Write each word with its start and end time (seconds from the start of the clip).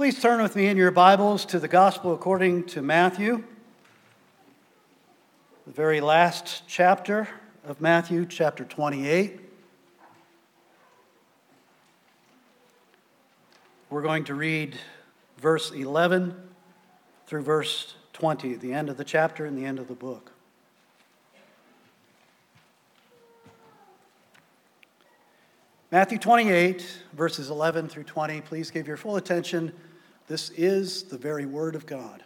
Please 0.00 0.18
turn 0.18 0.40
with 0.40 0.56
me 0.56 0.66
in 0.66 0.78
your 0.78 0.90
Bibles 0.90 1.44
to 1.44 1.58
the 1.58 1.68
Gospel 1.68 2.14
according 2.14 2.64
to 2.68 2.80
Matthew, 2.80 3.44
the 5.66 5.72
very 5.72 6.00
last 6.00 6.62
chapter 6.66 7.28
of 7.66 7.82
Matthew, 7.82 8.24
chapter 8.24 8.64
28. 8.64 9.38
We're 13.90 14.00
going 14.00 14.24
to 14.24 14.34
read 14.34 14.78
verse 15.36 15.70
11 15.70 16.34
through 17.26 17.42
verse 17.42 17.94
20, 18.14 18.54
the 18.54 18.72
end 18.72 18.88
of 18.88 18.96
the 18.96 19.04
chapter 19.04 19.44
and 19.44 19.58
the 19.58 19.66
end 19.66 19.78
of 19.78 19.86
the 19.86 19.94
book. 19.94 20.32
Matthew 25.92 26.16
28, 26.16 26.86
verses 27.12 27.50
11 27.50 27.90
through 27.90 28.04
20. 28.04 28.40
Please 28.40 28.70
give 28.70 28.88
your 28.88 28.96
full 28.96 29.16
attention. 29.16 29.74
This 30.30 30.50
is 30.50 31.02
the 31.02 31.18
very 31.18 31.44
Word 31.44 31.74
of 31.74 31.86
God. 31.86 32.22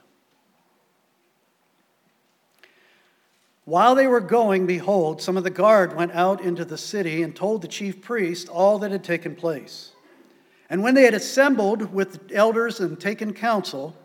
While 3.65 3.95
they 3.95 4.07
were 4.07 4.21
going, 4.21 4.67
behold, 4.67 5.23
some 5.23 5.39
of 5.39 5.43
the 5.43 5.49
guard 5.49 5.97
went 5.97 6.13
out 6.13 6.43
into 6.43 6.67
the 6.67 6.77
city 6.77 7.23
and 7.23 7.35
told 7.35 7.63
the 7.63 7.67
chief 7.67 8.03
priest 8.03 8.51
all 8.51 8.79
that 8.81 8.91
had 8.91 9.05
taken 9.05 9.35
place. 9.35 9.93
And 10.69 10.83
when 10.83 10.95
they 10.95 11.05
had 11.05 11.15
assembled 11.15 11.95
with 11.95 12.31
elders 12.31 12.79
and 12.79 13.01
taken 13.01 13.33
counsel, 13.33 13.97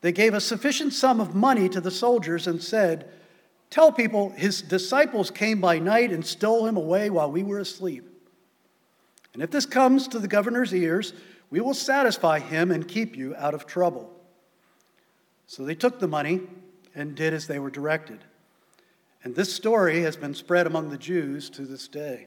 they 0.00 0.10
gave 0.10 0.32
a 0.32 0.40
sufficient 0.40 0.94
sum 0.94 1.20
of 1.20 1.34
money 1.34 1.68
to 1.68 1.82
the 1.82 1.90
soldiers 1.90 2.46
and 2.46 2.62
said, 2.62 3.10
Tell 3.68 3.92
people 3.92 4.30
his 4.30 4.62
disciples 4.62 5.30
came 5.30 5.60
by 5.60 5.78
night 5.78 6.12
and 6.12 6.24
stole 6.24 6.66
him 6.66 6.78
away 6.78 7.10
while 7.10 7.30
we 7.30 7.42
were 7.42 7.58
asleep. 7.58 8.08
And 9.34 9.42
if 9.42 9.50
this 9.50 9.66
comes 9.66 10.08
to 10.08 10.18
the 10.18 10.28
governor's 10.28 10.72
ears, 10.72 11.12
we 11.54 11.60
will 11.60 11.72
satisfy 11.72 12.40
him 12.40 12.72
and 12.72 12.88
keep 12.88 13.16
you 13.16 13.32
out 13.36 13.54
of 13.54 13.64
trouble. 13.64 14.10
So 15.46 15.64
they 15.64 15.76
took 15.76 16.00
the 16.00 16.08
money 16.08 16.40
and 16.96 17.14
did 17.14 17.32
as 17.32 17.46
they 17.46 17.60
were 17.60 17.70
directed. 17.70 18.24
And 19.22 19.36
this 19.36 19.54
story 19.54 20.02
has 20.02 20.16
been 20.16 20.34
spread 20.34 20.66
among 20.66 20.90
the 20.90 20.98
Jews 20.98 21.48
to 21.50 21.62
this 21.62 21.86
day. 21.86 22.26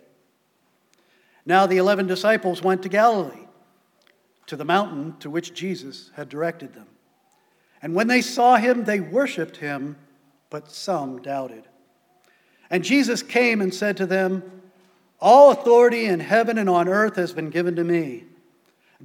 Now 1.45 1.65
the 1.65 1.75
eleven 1.75 2.07
disciples 2.07 2.63
went 2.63 2.83
to 2.83 2.89
Galilee, 2.89 3.47
to 4.45 4.55
the 4.55 4.63
mountain 4.63 5.17
to 5.19 5.29
which 5.29 5.53
Jesus 5.53 6.09
had 6.15 6.29
directed 6.29 6.73
them. 6.73 6.87
And 7.81 7.93
when 7.93 8.07
they 8.07 8.21
saw 8.21 8.55
him, 8.55 8.85
they 8.85 9.01
worshiped 9.01 9.57
him, 9.57 9.97
but 10.49 10.71
some 10.71 11.21
doubted. 11.21 11.67
And 12.69 12.81
Jesus 12.81 13.23
came 13.23 13.59
and 13.59 13.73
said 13.73 13.97
to 13.97 14.05
them, 14.05 14.61
all 15.19 15.51
authority 15.51 16.05
in 16.05 16.21
heaven 16.21 16.57
and 16.57 16.69
on 16.69 16.87
earth 16.87 17.17
has 17.17 17.33
been 17.33 17.49
given 17.49 17.75
to 17.75 17.83
me. 17.83 18.23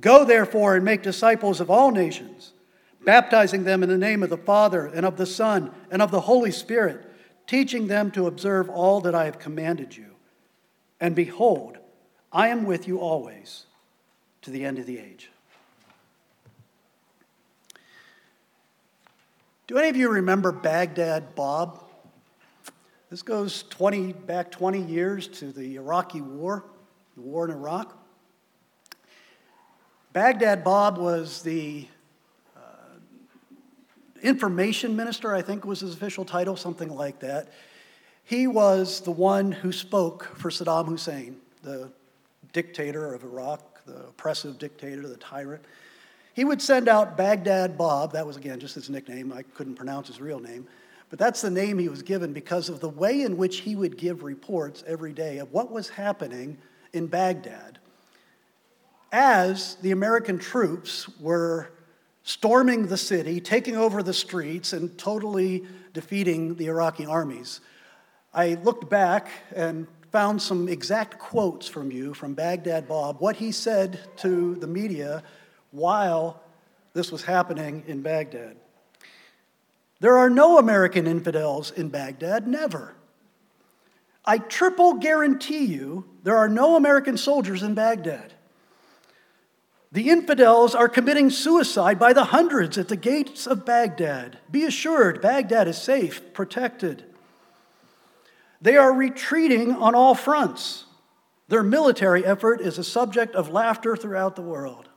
Go 0.01 0.25
therefore 0.25 0.77
and 0.77 0.85
make 0.85 1.03
disciples 1.03 1.61
of 1.61 1.71
all 1.71 1.91
nations, 1.91 2.53
baptizing 3.05 3.65
them 3.65 3.83
in 3.83 3.89
the 3.89 3.99
name 3.99 4.23
of 4.23 4.31
the 4.31 4.37
Father 4.37 4.87
and 4.87 5.05
of 5.05 5.17
the 5.17 5.27
Son 5.27 5.71
and 5.91 6.01
of 6.01 6.11
the 6.11 6.23
Holy 6.23 6.51
Spirit, 6.51 7.05
teaching 7.47 7.89
them 7.89 8.11
to 8.13 8.27
observe 8.27 8.71
all 8.71 9.01
that 9.03 9.15
I 9.15 9.27
have 9.27 9.39
commanded 9.39 9.97
you. 9.97 10.07
And 11.01 11.15
behold, 11.15 11.79
I 12.33 12.49
am 12.49 12.65
with 12.65 12.89
you 12.89 12.99
always 12.99 13.67
to 14.43 14.51
the 14.51 14.65
end 14.65 14.79
of 14.79 14.87
the 14.87 14.99
age. 14.99 15.31
Do 19.67 19.79
any 19.79 19.89
of 19.89 19.97
you 19.97 20.09
remember 20.09 20.53
Baghdad 20.53 21.35
Bob? 21.35 21.85
This 23.11 23.23
goes 23.23 23.65
20, 23.65 24.13
back 24.13 24.51
20 24.51 24.83
years 24.83 25.29
to 25.29 25.53
the 25.53 25.77
Iraqi 25.77 26.21
War, 26.21 26.65
the 27.15 27.23
war 27.23 27.45
in 27.45 27.51
Iraq. 27.51 28.02
Baghdad 30.13 30.63
Bob 30.63 30.99
was 30.99 31.43
the 31.43 31.87
uh, 32.57 32.61
information 34.23 34.95
minister, 34.95 35.35
I 35.35 35.41
think 35.43 35.65
was 35.65 35.81
his 35.81 35.95
official 35.95 36.25
title, 36.25 36.57
something 36.57 36.95
like 36.95 37.21
that. 37.21 37.49
He 38.25 38.47
was 38.47 39.01
the 39.01 39.11
one 39.11 39.53
who 39.53 39.73
spoke 39.73 40.25
for 40.37 40.51
Saddam 40.51 40.87
Hussein, 40.87 41.37
the 41.63 41.91
dictator 42.53 43.15
of 43.15 43.25
Iraq, 43.25 43.85
the 43.87 43.97
oppressive 43.97 44.59
dictator, 44.59 45.09
the 45.09 45.17
tyrant. 45.17 45.65
He 46.35 46.45
would 46.45 46.61
send 46.61 46.89
out 46.89 47.17
Baghdad 47.17 47.79
Bob, 47.79 48.13
that 48.13 48.27
was 48.27 48.37
again 48.37 48.61
just 48.61 48.75
his 48.75 48.91
nickname, 48.91 49.33
I 49.33 49.43
couldn't 49.43 49.77
pronounce 49.77 50.09
his 50.09 50.21
real 50.21 50.41
name 50.41 50.67
but 51.13 51.19
that's 51.19 51.43
the 51.43 51.51
name 51.51 51.79
he 51.79 51.91
was 51.91 52.01
given 52.01 52.33
because 52.33 52.71
of 52.71 52.81
the 52.81 52.89
way 52.89 53.21
in 53.21 53.37
which 53.37 53.59
he 53.59 53.77
would 53.77 53.99
give 53.99 54.23
reports 54.23 54.83
every 54.87 55.13
day 55.13 55.37
of 55.37 55.53
what 55.53 55.71
was 55.71 55.91
happening 55.91 56.57
in 56.95 57.07
Baghdad 57.07 57.79
as 59.13 59.77
the 59.77 59.91
American 59.91 60.39
troops 60.39 61.07
were 61.21 61.71
storming 62.25 62.87
the 62.87 62.97
city, 62.97 63.41
taking 63.41 63.77
over 63.77 64.03
the 64.03 64.15
streets, 64.15 64.73
and 64.73 64.97
totally 64.97 65.65
defeating 65.93 66.55
the 66.55 66.67
Iraqi 66.67 67.05
armies. 67.05 67.61
I 68.33 68.55
looked 68.55 68.89
back 68.89 69.29
and 69.55 69.87
found 70.11 70.41
some 70.41 70.69
exact 70.69 71.19
quotes 71.19 71.69
from 71.69 71.91
you 71.91 72.15
from 72.15 72.35
Baghdad 72.35 72.89
Bob, 72.89 73.21
what 73.21 73.37
he 73.37 73.53
said 73.53 74.01
to 74.17 74.55
the 74.57 74.67
media 74.67 75.23
while 75.71 76.43
this 76.95 77.13
was 77.13 77.23
happening 77.23 77.83
in 77.87 78.03
Baghdad. 78.03 78.57
There 80.01 80.17
are 80.19 80.31
no 80.31 80.59
American 80.59 81.07
infidels 81.07 81.71
in 81.71 81.89
Baghdad, 81.89 82.47
never. 82.47 82.95
I 84.25 84.39
triple 84.39 84.95
guarantee 84.95 85.65
you 85.65 86.05
there 86.23 86.37
are 86.37 86.49
no 86.49 86.77
American 86.77 87.17
soldiers 87.17 87.63
in 87.63 87.75
Baghdad. 87.75 88.33
The 89.93 90.09
infidels 90.09 90.75
are 90.75 90.89
committing 90.89 91.29
suicide 91.29 91.99
by 91.99 92.15
the 92.15 92.25
hundreds 92.25 92.79
at 92.79 92.89
the 92.89 92.97
gates 92.97 93.47
of 93.47 93.67
Baghdad. 93.67 94.39
Be 94.51 94.65
assured, 94.65 95.21
Baghdad 95.21 95.69
is 95.69 95.77
safe, 95.77 96.33
protected. 96.33 97.05
They 98.63 98.77
are 98.77 98.93
retreating 98.93 99.73
on 99.73 99.95
all 99.95 100.15
fronts. 100.15 100.87
Their 101.49 101.63
military 101.63 102.25
effort 102.25 102.63
is 102.63 102.79
a 102.79 102.85
subject 102.85 103.35
of 103.35 103.51
laughter 103.51 103.95
throughout 103.95 104.35
the 104.35 104.43
world. 104.43 104.89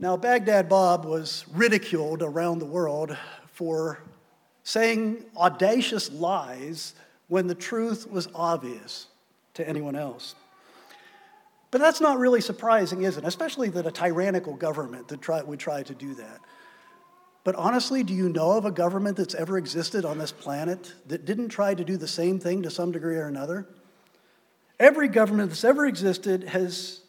Now, 0.00 0.16
Baghdad 0.16 0.68
Bob 0.68 1.04
was 1.04 1.44
ridiculed 1.52 2.20
around 2.20 2.58
the 2.58 2.66
world 2.66 3.16
for 3.52 4.00
saying 4.64 5.24
audacious 5.36 6.10
lies 6.10 6.94
when 7.28 7.46
the 7.46 7.54
truth 7.54 8.10
was 8.10 8.26
obvious 8.34 9.06
to 9.54 9.68
anyone 9.68 9.94
else. 9.94 10.34
But 11.74 11.80
that's 11.80 12.00
not 12.00 12.20
really 12.20 12.40
surprising, 12.40 13.02
is 13.02 13.16
it? 13.16 13.24
Especially 13.24 13.68
that 13.70 13.84
a 13.84 13.90
tyrannical 13.90 14.54
government 14.54 15.08
that 15.08 15.20
try, 15.20 15.42
would 15.42 15.58
try 15.58 15.82
to 15.82 15.92
do 15.92 16.14
that. 16.14 16.40
But 17.42 17.56
honestly, 17.56 18.04
do 18.04 18.14
you 18.14 18.28
know 18.28 18.52
of 18.52 18.64
a 18.64 18.70
government 18.70 19.16
that's 19.16 19.34
ever 19.34 19.58
existed 19.58 20.04
on 20.04 20.16
this 20.16 20.30
planet 20.30 20.94
that 21.08 21.24
didn't 21.24 21.48
try 21.48 21.74
to 21.74 21.82
do 21.82 21.96
the 21.96 22.06
same 22.06 22.38
thing 22.38 22.62
to 22.62 22.70
some 22.70 22.92
degree 22.92 23.16
or 23.16 23.26
another? 23.26 23.66
Every 24.78 25.08
government 25.08 25.48
that's 25.48 25.64
ever 25.64 25.84
existed 25.84 26.44
has 26.44 27.00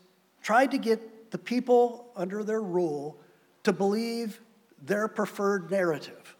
tried 0.42 0.72
to 0.72 0.80
get 0.80 1.30
the 1.30 1.38
people 1.38 2.08
under 2.16 2.44
their 2.44 2.64
rule 2.64 3.20
to 3.66 3.72
believe 3.72 4.42
their 4.84 5.08
preferred 5.08 5.70
narrative, 5.70 6.36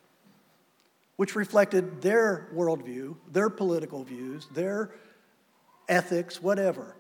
which 1.18 1.36
reflected 1.36 2.02
their 2.02 2.50
worldview, 2.56 3.18
their 3.32 3.52
political 3.52 4.04
views, 4.04 4.48
their 4.52 4.96
ethics, 5.88 6.42
whatever. 6.42 6.96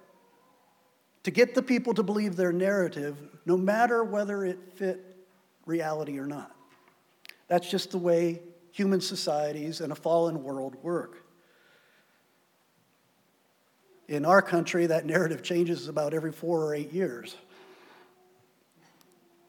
To 1.25 1.31
get 1.31 1.55
the 1.55 1.63
people 1.63 1.95
to 1.95 2.03
believe 2.03 2.35
their 2.35 2.53
narrative, 2.53 3.17
no 3.47 3.57
matter 3.57 4.03
whether 4.03 4.45
it 4.45 4.59
fit 4.75 5.03
reality 5.65 6.19
or 6.19 6.27
not. 6.27 6.55
That's 7.47 7.67
just 7.67 7.89
the 7.89 7.97
way 7.97 8.43
human 8.71 9.01
societies 9.01 9.81
and 9.81 9.91
a 9.91 9.95
fallen 9.95 10.43
world 10.43 10.75
work. 10.83 11.25
In 14.07 14.23
our 14.23 14.43
country, 14.43 14.85
that 14.85 15.07
narrative 15.07 15.41
changes 15.41 15.87
about 15.87 16.13
every 16.13 16.31
four 16.31 16.63
or 16.63 16.75
eight 16.75 16.93
years. 16.93 17.35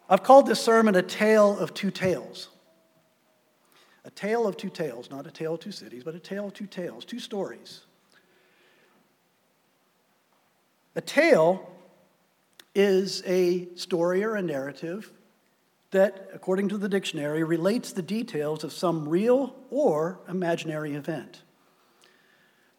I've 0.08 0.22
called 0.22 0.46
this 0.46 0.62
sermon 0.62 0.94
a 0.94 1.02
tale 1.02 1.58
of 1.58 1.74
two 1.74 1.90
tales. 1.90 2.48
A 4.06 4.10
tale 4.10 4.46
of 4.46 4.56
two 4.56 4.70
tales, 4.70 5.10
not 5.10 5.26
a 5.26 5.30
tale 5.30 5.52
of 5.52 5.60
two 5.60 5.72
cities, 5.72 6.04
but 6.04 6.14
a 6.14 6.20
tale 6.20 6.46
of 6.46 6.54
two 6.54 6.66
tales, 6.66 7.04
two 7.04 7.18
stories. 7.18 7.82
A 10.96 11.02
tale 11.02 11.70
is 12.74 13.22
a 13.26 13.68
story 13.74 14.24
or 14.24 14.34
a 14.34 14.42
narrative 14.42 15.12
that, 15.90 16.30
according 16.32 16.70
to 16.70 16.78
the 16.78 16.88
dictionary, 16.88 17.44
relates 17.44 17.92
the 17.92 18.00
details 18.00 18.64
of 18.64 18.72
some 18.72 19.06
real 19.06 19.54
or 19.70 20.20
imaginary 20.26 20.94
event. 20.94 21.42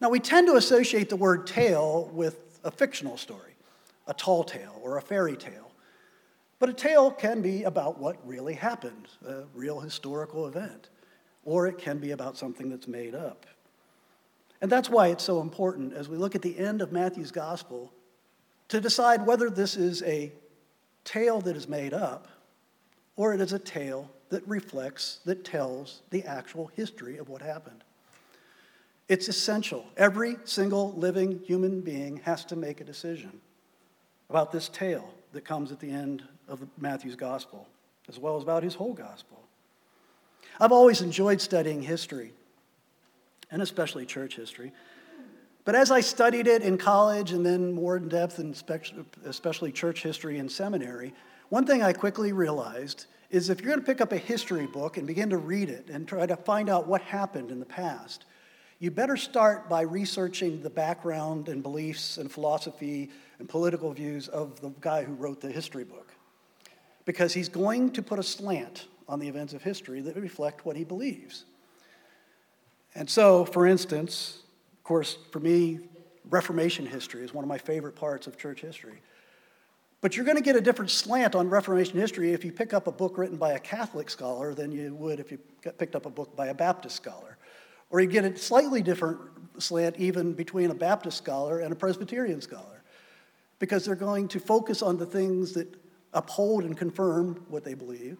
Now, 0.00 0.10
we 0.10 0.18
tend 0.18 0.48
to 0.48 0.56
associate 0.56 1.08
the 1.08 1.16
word 1.16 1.46
tale 1.46 2.10
with 2.12 2.58
a 2.64 2.72
fictional 2.72 3.16
story, 3.16 3.54
a 4.08 4.14
tall 4.14 4.42
tale 4.42 4.80
or 4.82 4.98
a 4.98 5.02
fairy 5.02 5.36
tale. 5.36 5.70
But 6.58 6.68
a 6.68 6.72
tale 6.72 7.12
can 7.12 7.40
be 7.40 7.62
about 7.62 8.00
what 8.00 8.16
really 8.26 8.54
happened, 8.54 9.06
a 9.24 9.44
real 9.54 9.78
historical 9.78 10.48
event, 10.48 10.90
or 11.44 11.68
it 11.68 11.78
can 11.78 11.98
be 11.98 12.10
about 12.10 12.36
something 12.36 12.68
that's 12.68 12.88
made 12.88 13.14
up. 13.14 13.46
And 14.60 14.70
that's 14.70 14.90
why 14.90 15.08
it's 15.08 15.22
so 15.22 15.40
important 15.40 15.92
as 15.92 16.08
we 16.08 16.16
look 16.16 16.34
at 16.34 16.42
the 16.42 16.58
end 16.58 16.82
of 16.82 16.90
Matthew's 16.90 17.30
gospel 17.30 17.92
to 18.68 18.80
decide 18.80 19.26
whether 19.26 19.50
this 19.50 19.76
is 19.76 20.02
a 20.02 20.32
tale 21.04 21.40
that 21.40 21.56
is 21.56 21.68
made 21.68 21.94
up, 21.94 22.28
or 23.16 23.34
it 23.34 23.40
is 23.40 23.52
a 23.52 23.58
tale 23.58 24.10
that 24.28 24.46
reflects, 24.46 25.20
that 25.24 25.44
tells 25.44 26.02
the 26.10 26.22
actual 26.24 26.70
history 26.76 27.16
of 27.16 27.28
what 27.28 27.40
happened. 27.40 27.82
It's 29.08 29.28
essential. 29.28 29.86
Every 29.96 30.36
single 30.44 30.92
living 30.92 31.40
human 31.46 31.80
being 31.80 32.18
has 32.18 32.44
to 32.46 32.56
make 32.56 32.80
a 32.80 32.84
decision 32.84 33.40
about 34.28 34.52
this 34.52 34.68
tale 34.68 35.14
that 35.32 35.46
comes 35.46 35.72
at 35.72 35.80
the 35.80 35.90
end 35.90 36.22
of 36.46 36.66
Matthew's 36.76 37.16
gospel, 37.16 37.66
as 38.08 38.18
well 38.18 38.36
as 38.36 38.42
about 38.42 38.62
his 38.62 38.74
whole 38.74 38.92
gospel. 38.92 39.42
I've 40.60 40.72
always 40.72 41.00
enjoyed 41.00 41.40
studying 41.40 41.80
history, 41.80 42.32
and 43.50 43.62
especially 43.62 44.04
church 44.04 44.36
history. 44.36 44.72
But 45.68 45.74
as 45.74 45.90
I 45.90 46.00
studied 46.00 46.46
it 46.46 46.62
in 46.62 46.78
college 46.78 47.32
and 47.32 47.44
then 47.44 47.74
more 47.74 47.98
in 47.98 48.08
depth, 48.08 48.38
in 48.38 48.54
especially 49.26 49.70
church 49.70 50.02
history 50.02 50.38
in 50.38 50.48
seminary, 50.48 51.12
one 51.50 51.66
thing 51.66 51.82
I 51.82 51.92
quickly 51.92 52.32
realized 52.32 53.04
is 53.28 53.50
if 53.50 53.60
you're 53.60 53.68
going 53.68 53.80
to 53.80 53.84
pick 53.84 54.00
up 54.00 54.12
a 54.12 54.16
history 54.16 54.66
book 54.66 54.96
and 54.96 55.06
begin 55.06 55.28
to 55.28 55.36
read 55.36 55.68
it 55.68 55.90
and 55.90 56.08
try 56.08 56.24
to 56.24 56.36
find 56.36 56.70
out 56.70 56.88
what 56.88 57.02
happened 57.02 57.50
in 57.50 57.60
the 57.60 57.66
past, 57.66 58.24
you 58.78 58.90
better 58.90 59.18
start 59.18 59.68
by 59.68 59.82
researching 59.82 60.62
the 60.62 60.70
background 60.70 61.50
and 61.50 61.62
beliefs 61.62 62.16
and 62.16 62.32
philosophy 62.32 63.10
and 63.38 63.46
political 63.46 63.92
views 63.92 64.26
of 64.28 64.58
the 64.62 64.70
guy 64.80 65.04
who 65.04 65.12
wrote 65.12 65.42
the 65.42 65.52
history 65.52 65.84
book. 65.84 66.14
Because 67.04 67.34
he's 67.34 67.50
going 67.50 67.90
to 67.90 68.00
put 68.00 68.18
a 68.18 68.22
slant 68.22 68.86
on 69.06 69.20
the 69.20 69.28
events 69.28 69.52
of 69.52 69.62
history 69.62 70.00
that 70.00 70.16
reflect 70.16 70.64
what 70.64 70.76
he 70.76 70.84
believes. 70.84 71.44
And 72.94 73.10
so, 73.10 73.44
for 73.44 73.66
instance, 73.66 74.44
course, 74.88 75.18
for 75.30 75.38
me, 75.38 75.80
Reformation 76.30 76.86
history 76.86 77.22
is 77.22 77.34
one 77.34 77.44
of 77.44 77.48
my 77.48 77.58
favorite 77.58 77.94
parts 77.94 78.26
of 78.26 78.38
church 78.38 78.62
history. 78.62 79.02
But 80.00 80.16
you're 80.16 80.24
going 80.24 80.38
to 80.38 80.42
get 80.42 80.56
a 80.56 80.62
different 80.62 80.90
slant 80.90 81.34
on 81.34 81.50
Reformation 81.50 81.98
history 81.98 82.32
if 82.32 82.42
you 82.42 82.52
pick 82.52 82.72
up 82.72 82.86
a 82.86 82.92
book 82.92 83.18
written 83.18 83.36
by 83.36 83.52
a 83.52 83.58
Catholic 83.58 84.08
scholar 84.08 84.54
than 84.54 84.72
you 84.72 84.94
would 84.94 85.20
if 85.20 85.30
you 85.30 85.38
picked 85.76 85.94
up 85.94 86.06
a 86.06 86.10
book 86.10 86.34
by 86.34 86.46
a 86.46 86.54
Baptist 86.54 86.96
scholar. 86.96 87.36
Or 87.90 88.00
you 88.00 88.06
get 88.06 88.24
a 88.24 88.34
slightly 88.38 88.80
different 88.80 89.20
slant 89.58 89.96
even 89.98 90.32
between 90.32 90.70
a 90.70 90.74
Baptist 90.74 91.18
scholar 91.18 91.60
and 91.60 91.70
a 91.70 91.76
Presbyterian 91.76 92.40
scholar, 92.40 92.82
because 93.58 93.84
they're 93.84 93.94
going 93.94 94.26
to 94.28 94.40
focus 94.40 94.80
on 94.80 94.96
the 94.96 95.06
things 95.06 95.52
that 95.52 95.68
uphold 96.14 96.64
and 96.64 96.76
confirm 96.78 97.44
what 97.48 97.62
they 97.62 97.74
believe 97.74 98.16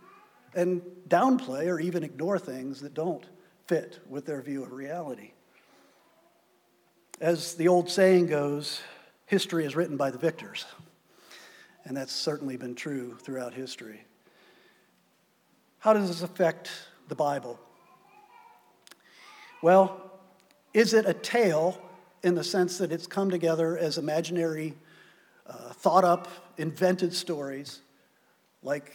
and 0.54 0.82
downplay 1.08 1.66
or 1.66 1.80
even 1.80 2.04
ignore 2.04 2.38
things 2.38 2.80
that 2.80 2.92
don't 2.92 3.24
fit 3.66 4.00
with 4.08 4.26
their 4.26 4.42
view 4.42 4.64
of 4.64 4.72
reality. 4.72 5.32
As 7.20 7.54
the 7.54 7.66
old 7.66 7.90
saying 7.90 8.26
goes, 8.26 8.80
history 9.26 9.64
is 9.64 9.74
written 9.74 9.96
by 9.96 10.12
the 10.12 10.18
victors. 10.18 10.66
And 11.84 11.96
that's 11.96 12.12
certainly 12.12 12.56
been 12.56 12.76
true 12.76 13.16
throughout 13.20 13.54
history. 13.54 14.04
How 15.80 15.94
does 15.94 16.08
this 16.08 16.22
affect 16.22 16.70
the 17.08 17.16
Bible? 17.16 17.58
Well, 19.62 20.00
is 20.72 20.94
it 20.94 21.06
a 21.06 21.14
tale 21.14 21.80
in 22.22 22.36
the 22.36 22.44
sense 22.44 22.78
that 22.78 22.92
it's 22.92 23.08
come 23.08 23.30
together 23.30 23.76
as 23.76 23.98
imaginary, 23.98 24.74
uh, 25.44 25.72
thought 25.72 26.04
up, 26.04 26.28
invented 26.56 27.12
stories 27.12 27.80
like 28.62 28.92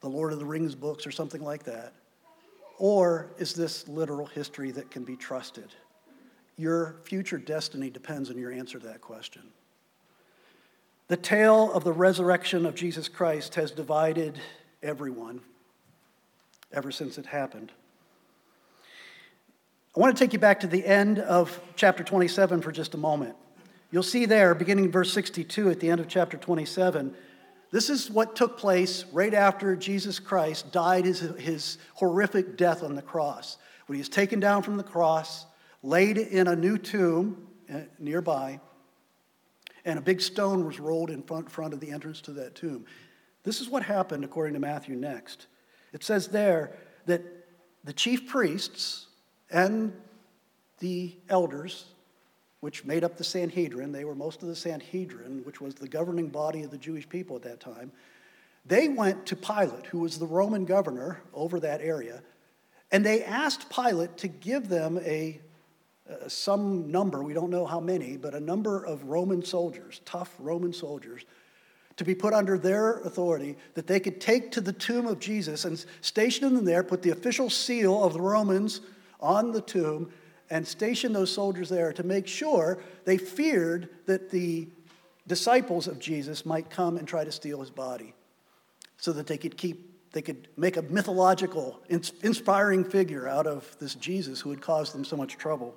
the 0.00 0.08
Lord 0.08 0.32
of 0.32 0.38
the 0.38 0.46
Rings 0.46 0.74
books 0.74 1.06
or 1.06 1.10
something 1.10 1.42
like 1.42 1.64
that? 1.64 1.92
Or 2.78 3.26
is 3.36 3.52
this 3.52 3.86
literal 3.86 4.26
history 4.26 4.70
that 4.70 4.90
can 4.90 5.04
be 5.04 5.16
trusted? 5.16 5.68
Your 6.56 6.96
future 7.04 7.38
destiny 7.38 7.90
depends 7.90 8.30
on 8.30 8.38
your 8.38 8.50
answer 8.50 8.78
to 8.78 8.86
that 8.86 9.00
question. 9.00 9.42
The 11.08 11.16
tale 11.16 11.70
of 11.72 11.84
the 11.84 11.92
resurrection 11.92 12.66
of 12.66 12.74
Jesus 12.74 13.08
Christ 13.08 13.54
has 13.54 13.70
divided 13.70 14.40
everyone 14.82 15.40
ever 16.72 16.90
since 16.90 17.18
it 17.18 17.26
happened. 17.26 17.72
I 19.96 20.00
want 20.00 20.16
to 20.16 20.22
take 20.22 20.32
you 20.32 20.38
back 20.38 20.60
to 20.60 20.66
the 20.66 20.84
end 20.84 21.18
of 21.18 21.60
chapter 21.76 22.02
27 22.02 22.60
for 22.60 22.72
just 22.72 22.94
a 22.94 22.98
moment. 22.98 23.36
You'll 23.90 24.02
see 24.02 24.26
there, 24.26 24.54
beginning 24.54 24.90
verse 24.90 25.12
62 25.12 25.70
at 25.70 25.80
the 25.80 25.88
end 25.88 26.00
of 26.00 26.08
chapter 26.08 26.36
27, 26.36 27.14
this 27.70 27.88
is 27.88 28.10
what 28.10 28.36
took 28.36 28.58
place 28.58 29.04
right 29.12 29.32
after 29.32 29.76
Jesus 29.76 30.18
Christ 30.18 30.72
died 30.72 31.04
his, 31.04 31.20
his 31.38 31.78
horrific 31.94 32.56
death 32.56 32.82
on 32.82 32.94
the 32.94 33.02
cross. 33.02 33.58
When 33.86 33.96
he 33.96 34.00
was 34.00 34.08
taken 34.08 34.40
down 34.40 34.62
from 34.62 34.76
the 34.76 34.82
cross, 34.82 35.46
laid 35.82 36.18
in 36.18 36.46
a 36.48 36.56
new 36.56 36.78
tomb 36.78 37.46
uh, 37.72 37.80
nearby, 37.98 38.60
and 39.84 39.98
a 39.98 40.02
big 40.02 40.20
stone 40.20 40.64
was 40.64 40.80
rolled 40.80 41.10
in 41.10 41.22
front, 41.22 41.50
front 41.50 41.72
of 41.72 41.80
the 41.80 41.90
entrance 41.90 42.20
to 42.22 42.32
that 42.32 42.54
tomb. 42.54 42.84
This 43.44 43.60
is 43.60 43.68
what 43.68 43.84
happened 43.84 44.24
according 44.24 44.54
to 44.54 44.60
Matthew 44.60 44.96
next. 44.96 45.46
It 45.92 46.02
says 46.02 46.28
there 46.28 46.76
that 47.06 47.22
the 47.84 47.92
chief 47.92 48.26
priests 48.26 49.06
and 49.50 49.92
the 50.80 51.16
elders, 51.28 51.86
which 52.60 52.84
made 52.84 53.04
up 53.04 53.16
the 53.16 53.24
Sanhedrin, 53.24 53.92
they 53.92 54.04
were 54.04 54.14
most 54.14 54.42
of 54.42 54.48
the 54.48 54.56
Sanhedrin, 54.56 55.42
which 55.44 55.60
was 55.60 55.74
the 55.74 55.88
governing 55.88 56.28
body 56.28 56.64
of 56.64 56.70
the 56.70 56.78
Jewish 56.78 57.08
people 57.08 57.36
at 57.36 57.42
that 57.42 57.60
time, 57.60 57.92
they 58.64 58.88
went 58.88 59.26
to 59.26 59.36
Pilate, 59.36 59.86
who 59.86 60.00
was 60.00 60.18
the 60.18 60.26
Roman 60.26 60.64
governor 60.64 61.22
over 61.32 61.60
that 61.60 61.80
area, 61.80 62.22
and 62.90 63.06
they 63.06 63.22
asked 63.22 63.70
Pilate 63.70 64.16
to 64.18 64.28
give 64.28 64.68
them 64.68 64.98
a 65.04 65.40
uh, 66.10 66.28
some 66.28 66.90
number, 66.90 67.22
we 67.22 67.34
don't 67.34 67.50
know 67.50 67.66
how 67.66 67.80
many, 67.80 68.16
but 68.16 68.34
a 68.34 68.40
number 68.40 68.84
of 68.84 69.04
Roman 69.04 69.44
soldiers, 69.44 70.00
tough 70.04 70.34
Roman 70.38 70.72
soldiers, 70.72 71.24
to 71.96 72.04
be 72.04 72.14
put 72.14 72.32
under 72.32 72.58
their 72.58 73.00
authority 73.00 73.56
that 73.74 73.86
they 73.86 73.98
could 73.98 74.20
take 74.20 74.52
to 74.52 74.60
the 74.60 74.72
tomb 74.72 75.06
of 75.06 75.18
Jesus 75.18 75.64
and 75.64 75.84
station 76.00 76.54
them 76.54 76.64
there, 76.64 76.82
put 76.82 77.02
the 77.02 77.10
official 77.10 77.50
seal 77.50 78.04
of 78.04 78.12
the 78.12 78.20
Romans 78.20 78.82
on 79.20 79.52
the 79.52 79.62
tomb, 79.62 80.12
and 80.50 80.66
station 80.66 81.12
those 81.12 81.32
soldiers 81.32 81.68
there 81.68 81.92
to 81.92 82.02
make 82.02 82.26
sure 82.26 82.78
they 83.04 83.18
feared 83.18 83.88
that 84.06 84.30
the 84.30 84.68
disciples 85.26 85.88
of 85.88 85.98
Jesus 85.98 86.46
might 86.46 86.70
come 86.70 86.96
and 86.98 87.08
try 87.08 87.24
to 87.24 87.32
steal 87.32 87.60
his 87.60 87.70
body 87.70 88.14
so 88.96 89.12
that 89.12 89.26
they 89.26 89.38
could 89.38 89.56
keep 89.56 89.92
they 90.12 90.22
could 90.22 90.48
make 90.56 90.78
a 90.78 90.82
mythological 90.82 91.78
inspiring 91.90 92.84
figure 92.84 93.28
out 93.28 93.46
of 93.46 93.76
this 93.80 93.94
Jesus 93.96 94.40
who 94.40 94.48
had 94.48 94.62
caused 94.62 94.94
them 94.94 95.04
so 95.04 95.14
much 95.14 95.36
trouble. 95.36 95.74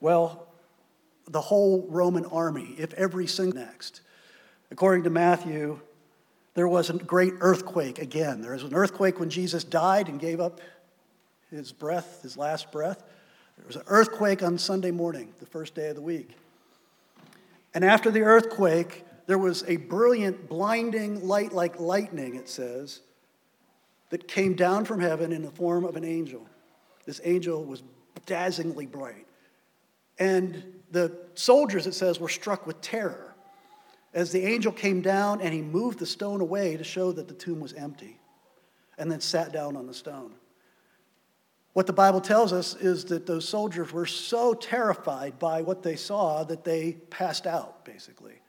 Well, 0.00 0.46
the 1.28 1.40
whole 1.40 1.86
Roman 1.88 2.24
army, 2.26 2.74
if 2.78 2.94
every 2.94 3.26
single 3.26 3.60
next. 3.60 4.00
According 4.70 5.04
to 5.04 5.10
Matthew, 5.10 5.80
there 6.54 6.68
was 6.68 6.90
a 6.90 6.94
great 6.94 7.34
earthquake 7.40 7.98
again. 7.98 8.40
There 8.40 8.52
was 8.52 8.64
an 8.64 8.74
earthquake 8.74 9.20
when 9.20 9.30
Jesus 9.30 9.62
died 9.62 10.08
and 10.08 10.18
gave 10.18 10.40
up 10.40 10.60
his 11.50 11.70
breath, 11.70 12.22
his 12.22 12.36
last 12.36 12.72
breath. 12.72 13.02
There 13.56 13.66
was 13.66 13.76
an 13.76 13.84
earthquake 13.86 14.42
on 14.42 14.58
Sunday 14.58 14.90
morning, 14.90 15.32
the 15.38 15.46
first 15.46 15.74
day 15.74 15.88
of 15.88 15.94
the 15.94 16.02
week. 16.02 16.30
And 17.74 17.84
after 17.84 18.10
the 18.10 18.22
earthquake, 18.22 19.04
there 19.28 19.38
was 19.38 19.62
a 19.68 19.76
brilliant, 19.76 20.48
blinding 20.48 21.28
light 21.28 21.52
like 21.52 21.78
lightning, 21.78 22.34
it 22.34 22.48
says, 22.48 23.02
that 24.10 24.26
came 24.26 24.54
down 24.54 24.84
from 24.84 24.98
heaven 24.98 25.32
in 25.32 25.42
the 25.42 25.50
form 25.52 25.84
of 25.84 25.94
an 25.94 26.04
angel. 26.04 26.44
This 27.04 27.20
angel 27.22 27.64
was 27.64 27.84
dazzlingly 28.26 28.86
bright. 28.86 29.27
And 30.18 30.62
the 30.90 31.16
soldiers, 31.34 31.86
it 31.86 31.94
says, 31.94 32.18
were 32.18 32.28
struck 32.28 32.66
with 32.66 32.80
terror 32.80 33.34
as 34.14 34.32
the 34.32 34.44
angel 34.44 34.72
came 34.72 35.00
down 35.00 35.40
and 35.40 35.52
he 35.52 35.62
moved 35.62 35.98
the 35.98 36.06
stone 36.06 36.40
away 36.40 36.76
to 36.76 36.84
show 36.84 37.12
that 37.12 37.28
the 37.28 37.34
tomb 37.34 37.60
was 37.60 37.72
empty 37.74 38.18
and 38.96 39.10
then 39.10 39.20
sat 39.20 39.52
down 39.52 39.76
on 39.76 39.86
the 39.86 39.94
stone. 39.94 40.32
What 41.72 41.86
the 41.86 41.92
Bible 41.92 42.20
tells 42.20 42.52
us 42.52 42.74
is 42.74 43.04
that 43.06 43.26
those 43.26 43.48
soldiers 43.48 43.92
were 43.92 44.06
so 44.06 44.54
terrified 44.54 45.38
by 45.38 45.62
what 45.62 45.82
they 45.82 45.94
saw 45.94 46.42
that 46.44 46.64
they 46.64 46.92
passed 47.10 47.46
out, 47.46 47.84
basically. 47.84 48.40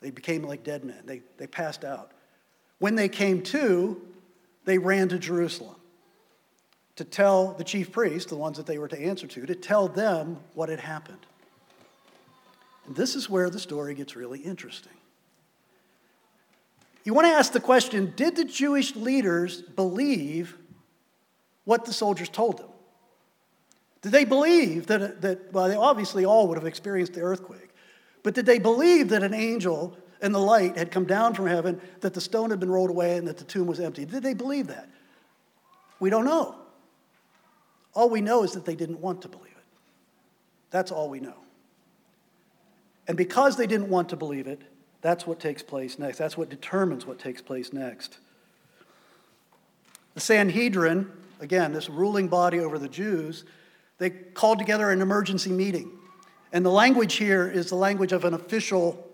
They 0.00 0.10
became 0.10 0.44
like 0.44 0.62
dead 0.62 0.84
men. 0.84 1.02
They, 1.04 1.22
they 1.38 1.46
passed 1.46 1.84
out. 1.84 2.12
When 2.78 2.94
they 2.94 3.08
came 3.08 3.42
to, 3.44 4.00
they 4.64 4.78
ran 4.78 5.08
to 5.08 5.18
Jerusalem 5.18 5.76
to 7.02 7.10
tell 7.10 7.52
the 7.54 7.64
chief 7.64 7.90
priests, 7.90 8.30
the 8.30 8.36
ones 8.36 8.56
that 8.56 8.66
they 8.66 8.78
were 8.78 8.86
to 8.86 8.98
answer 8.98 9.26
to, 9.26 9.44
to 9.44 9.56
tell 9.56 9.88
them 9.88 10.38
what 10.54 10.68
had 10.68 10.78
happened. 10.78 11.26
And 12.86 12.94
this 12.94 13.16
is 13.16 13.28
where 13.28 13.50
the 13.50 13.58
story 13.58 13.94
gets 13.94 14.14
really 14.14 14.38
interesting. 14.38 14.92
You 17.04 17.12
want 17.12 17.26
to 17.26 17.32
ask 17.32 17.52
the 17.52 17.60
question 17.60 18.12
Did 18.14 18.36
the 18.36 18.44
Jewish 18.44 18.94
leaders 18.94 19.62
believe 19.62 20.56
what 21.64 21.84
the 21.84 21.92
soldiers 21.92 22.28
told 22.28 22.58
them? 22.58 22.68
Did 24.02 24.12
they 24.12 24.24
believe 24.24 24.86
that, 24.86 25.20
that, 25.22 25.52
well, 25.52 25.68
they 25.68 25.74
obviously 25.74 26.24
all 26.24 26.46
would 26.48 26.58
have 26.58 26.66
experienced 26.66 27.14
the 27.14 27.22
earthquake, 27.22 27.70
but 28.22 28.34
did 28.34 28.46
they 28.46 28.60
believe 28.60 29.08
that 29.08 29.24
an 29.24 29.34
angel 29.34 29.96
and 30.20 30.32
the 30.32 30.40
light 30.40 30.76
had 30.76 30.92
come 30.92 31.04
down 31.04 31.34
from 31.34 31.48
heaven, 31.48 31.80
that 32.00 32.14
the 32.14 32.20
stone 32.20 32.50
had 32.50 32.60
been 32.60 32.70
rolled 32.70 32.90
away, 32.90 33.16
and 33.16 33.26
that 33.26 33.38
the 33.38 33.44
tomb 33.44 33.66
was 33.66 33.80
empty? 33.80 34.04
Did 34.04 34.22
they 34.22 34.34
believe 34.34 34.68
that? 34.68 34.88
We 35.98 36.08
don't 36.08 36.24
know. 36.24 36.61
All 37.94 38.08
we 38.08 38.20
know 38.20 38.42
is 38.42 38.52
that 38.52 38.64
they 38.64 38.74
didn't 38.74 39.00
want 39.00 39.22
to 39.22 39.28
believe 39.28 39.46
it. 39.46 39.64
That's 40.70 40.90
all 40.90 41.10
we 41.10 41.20
know. 41.20 41.34
And 43.06 43.16
because 43.16 43.56
they 43.56 43.66
didn't 43.66 43.88
want 43.88 44.08
to 44.10 44.16
believe 44.16 44.46
it, 44.46 44.62
That's 45.02 45.26
what 45.26 45.40
takes 45.40 45.62
place 45.62 45.98
next. 45.98 46.16
That's 46.18 46.38
what 46.38 46.48
determines 46.48 47.04
what 47.04 47.18
takes 47.18 47.42
place 47.42 47.72
next. 47.72 48.18
The 50.14 50.20
Sanhedrin, 50.20 51.10
again, 51.40 51.72
this 51.72 51.90
ruling 51.90 52.28
body 52.28 52.60
over 52.60 52.78
the 52.78 52.88
Jews, 52.88 53.44
they 53.98 54.10
called 54.10 54.58
together 54.58 54.90
an 54.90 55.02
emergency 55.02 55.50
meeting. 55.50 55.90
And 56.52 56.64
the 56.64 56.70
language 56.70 57.14
here 57.14 57.48
is 57.48 57.68
the 57.68 57.76
language 57.76 58.12
of 58.12 58.24
an 58.24 58.34
official, 58.34 59.08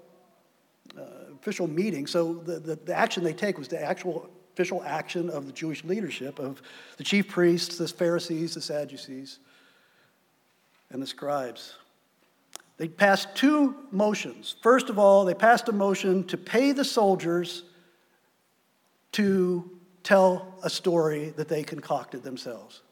uh, 0.96 1.32
official 1.40 1.66
meeting. 1.66 2.06
So 2.06 2.34
the, 2.34 2.58
the, 2.58 2.76
the 2.76 2.94
action 2.94 3.24
they 3.24 3.32
take 3.32 3.56
was 3.56 3.68
the 3.68 3.82
actual 3.82 4.28
official 4.58 4.82
action 4.82 5.30
of 5.30 5.46
the 5.46 5.52
Jewish 5.52 5.84
leadership, 5.84 6.40
of 6.40 6.60
the 6.96 7.04
chief 7.04 7.28
priests, 7.28 7.78
the 7.78 7.86
Pharisees, 7.86 8.54
the 8.54 8.60
Sadducees, 8.60 9.38
and 10.90 11.00
the 11.00 11.06
scribes. 11.06 11.76
They 12.76 12.88
passed 12.88 13.36
two 13.36 13.76
motions. 13.92 14.56
First 14.60 14.90
of 14.90 14.98
all, 14.98 15.24
they 15.24 15.34
passed 15.34 15.68
a 15.68 15.72
motion 15.72 16.24
to 16.24 16.36
pay 16.36 16.72
the 16.72 16.84
soldiers 16.84 17.62
to 19.12 19.78
tell 20.02 20.56
a 20.64 20.70
story 20.70 21.32
that 21.36 21.46
they 21.46 21.62
concocted 21.62 22.24
themselves. 22.24 22.82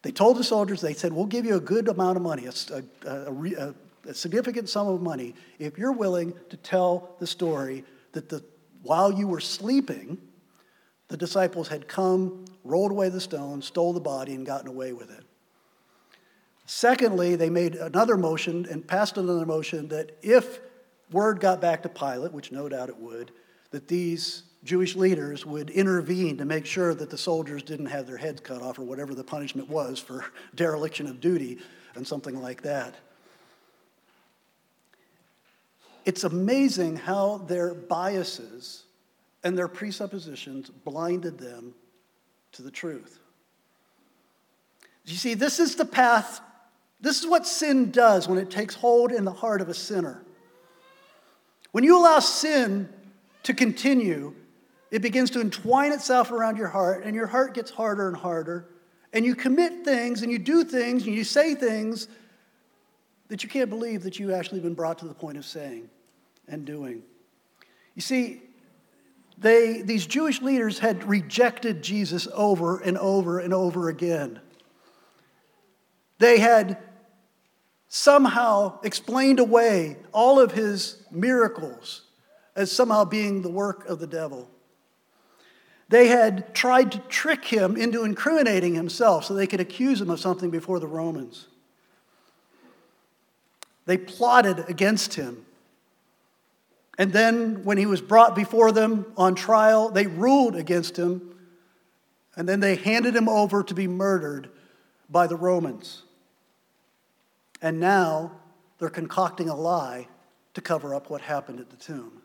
They 0.00 0.12
told 0.12 0.38
the 0.38 0.44
soldiers, 0.44 0.80
they 0.80 0.94
said, 0.94 1.12
We'll 1.12 1.26
give 1.26 1.44
you 1.44 1.56
a 1.56 1.60
good 1.60 1.88
amount 1.88 2.16
of 2.16 2.22
money, 2.22 2.46
a, 2.46 2.82
a, 3.06 3.32
a, 3.34 3.74
a 4.08 4.14
significant 4.14 4.70
sum 4.70 4.88
of 4.88 5.02
money, 5.02 5.34
if 5.58 5.76
you're 5.76 5.92
willing 5.92 6.32
to 6.48 6.56
tell 6.56 7.16
the 7.18 7.26
story 7.26 7.84
that 8.12 8.30
the, 8.30 8.42
while 8.82 9.12
you 9.12 9.26
were 9.26 9.40
sleeping, 9.40 10.18
the 11.08 11.16
disciples 11.16 11.68
had 11.68 11.88
come, 11.88 12.44
rolled 12.64 12.90
away 12.90 13.08
the 13.08 13.20
stone, 13.20 13.62
stole 13.62 13.92
the 13.92 14.00
body, 14.00 14.34
and 14.34 14.46
gotten 14.46 14.68
away 14.68 14.92
with 14.92 15.10
it. 15.10 15.24
Secondly, 16.66 17.36
they 17.36 17.50
made 17.50 17.74
another 17.74 18.16
motion 18.16 18.66
and 18.70 18.86
passed 18.86 19.18
another 19.18 19.44
motion 19.44 19.88
that 19.88 20.16
if 20.22 20.60
word 21.10 21.40
got 21.40 21.60
back 21.60 21.82
to 21.82 21.88
Pilate, 21.88 22.32
which 22.32 22.52
no 22.52 22.68
doubt 22.68 22.88
it 22.88 22.96
would, 22.96 23.32
that 23.70 23.88
these 23.88 24.44
Jewish 24.64 24.94
leaders 24.94 25.44
would 25.44 25.70
intervene 25.70 26.36
to 26.38 26.44
make 26.44 26.66
sure 26.66 26.94
that 26.94 27.10
the 27.10 27.18
soldiers 27.18 27.62
didn't 27.62 27.86
have 27.86 28.06
their 28.06 28.16
heads 28.16 28.40
cut 28.40 28.62
off 28.62 28.78
or 28.78 28.82
whatever 28.82 29.14
the 29.14 29.24
punishment 29.24 29.68
was 29.68 29.98
for 29.98 30.24
dereliction 30.54 31.06
of 31.06 31.20
duty 31.20 31.58
and 31.94 32.06
something 32.06 32.40
like 32.40 32.62
that. 32.62 32.94
It's 36.04 36.24
amazing 36.24 36.96
how 36.96 37.38
their 37.38 37.74
biases 37.74 38.84
and 39.44 39.56
their 39.56 39.68
presuppositions 39.68 40.70
blinded 40.70 41.38
them 41.38 41.74
to 42.52 42.62
the 42.62 42.70
truth. 42.70 43.18
You 45.04 45.16
see, 45.16 45.34
this 45.34 45.58
is 45.58 45.74
the 45.74 45.84
path, 45.84 46.40
this 47.00 47.20
is 47.20 47.26
what 47.26 47.46
sin 47.46 47.90
does 47.90 48.28
when 48.28 48.38
it 48.38 48.50
takes 48.50 48.74
hold 48.74 49.10
in 49.10 49.24
the 49.24 49.32
heart 49.32 49.60
of 49.60 49.68
a 49.68 49.74
sinner. 49.74 50.22
When 51.72 51.84
you 51.84 51.98
allow 51.98 52.20
sin 52.20 52.88
to 53.44 53.54
continue, 53.54 54.34
it 54.90 55.02
begins 55.02 55.30
to 55.30 55.40
entwine 55.40 55.92
itself 55.92 56.30
around 56.30 56.58
your 56.58 56.68
heart, 56.68 57.04
and 57.04 57.16
your 57.16 57.26
heart 57.26 57.54
gets 57.54 57.70
harder 57.70 58.08
and 58.08 58.16
harder. 58.16 58.68
And 59.14 59.24
you 59.24 59.34
commit 59.34 59.84
things 59.84 60.22
and 60.22 60.30
you 60.30 60.38
do 60.38 60.64
things 60.64 61.06
and 61.06 61.14
you 61.14 61.24
say 61.24 61.54
things 61.54 62.08
that 63.32 63.42
you 63.42 63.48
can't 63.48 63.70
believe 63.70 64.02
that 64.02 64.18
you've 64.18 64.30
actually 64.30 64.60
been 64.60 64.74
brought 64.74 64.98
to 64.98 65.08
the 65.08 65.14
point 65.14 65.38
of 65.38 65.46
saying 65.46 65.88
and 66.46 66.66
doing. 66.66 67.02
You 67.94 68.02
see, 68.02 68.42
they, 69.38 69.80
these 69.80 70.04
Jewish 70.04 70.42
leaders 70.42 70.80
had 70.80 71.02
rejected 71.04 71.82
Jesus 71.82 72.28
over 72.34 72.78
and 72.80 72.98
over 72.98 73.38
and 73.38 73.54
over 73.54 73.88
again. 73.88 74.38
They 76.18 76.40
had 76.40 76.76
somehow 77.88 78.78
explained 78.82 79.40
away 79.40 79.96
all 80.12 80.38
of 80.38 80.52
his 80.52 81.02
miracles 81.10 82.02
as 82.54 82.70
somehow 82.70 83.06
being 83.06 83.40
the 83.40 83.50
work 83.50 83.88
of 83.88 83.98
the 83.98 84.06
devil. 84.06 84.50
They 85.88 86.08
had 86.08 86.54
tried 86.54 86.92
to 86.92 86.98
trick 87.08 87.46
him 87.46 87.78
into 87.78 88.04
incriminating 88.04 88.74
himself 88.74 89.24
so 89.24 89.32
they 89.32 89.46
could 89.46 89.60
accuse 89.60 90.02
him 90.02 90.10
of 90.10 90.20
something 90.20 90.50
before 90.50 90.80
the 90.80 90.86
Romans. 90.86 91.48
They 93.86 93.98
plotted 93.98 94.68
against 94.68 95.14
him. 95.14 95.44
And 96.98 97.12
then, 97.12 97.64
when 97.64 97.78
he 97.78 97.86
was 97.86 98.00
brought 98.00 98.34
before 98.34 98.70
them 98.70 99.06
on 99.16 99.34
trial, 99.34 99.88
they 99.88 100.06
ruled 100.06 100.56
against 100.56 100.98
him. 100.98 101.36
And 102.36 102.48
then 102.48 102.60
they 102.60 102.76
handed 102.76 103.16
him 103.16 103.28
over 103.28 103.62
to 103.62 103.74
be 103.74 103.88
murdered 103.88 104.50
by 105.08 105.26
the 105.26 105.36
Romans. 105.36 106.02
And 107.60 107.80
now 107.80 108.32
they're 108.78 108.90
concocting 108.90 109.48
a 109.48 109.54
lie 109.54 110.08
to 110.54 110.60
cover 110.60 110.94
up 110.94 111.08
what 111.08 111.20
happened 111.20 111.60
at 111.60 111.70
the 111.70 111.76
tomb. 111.76 112.22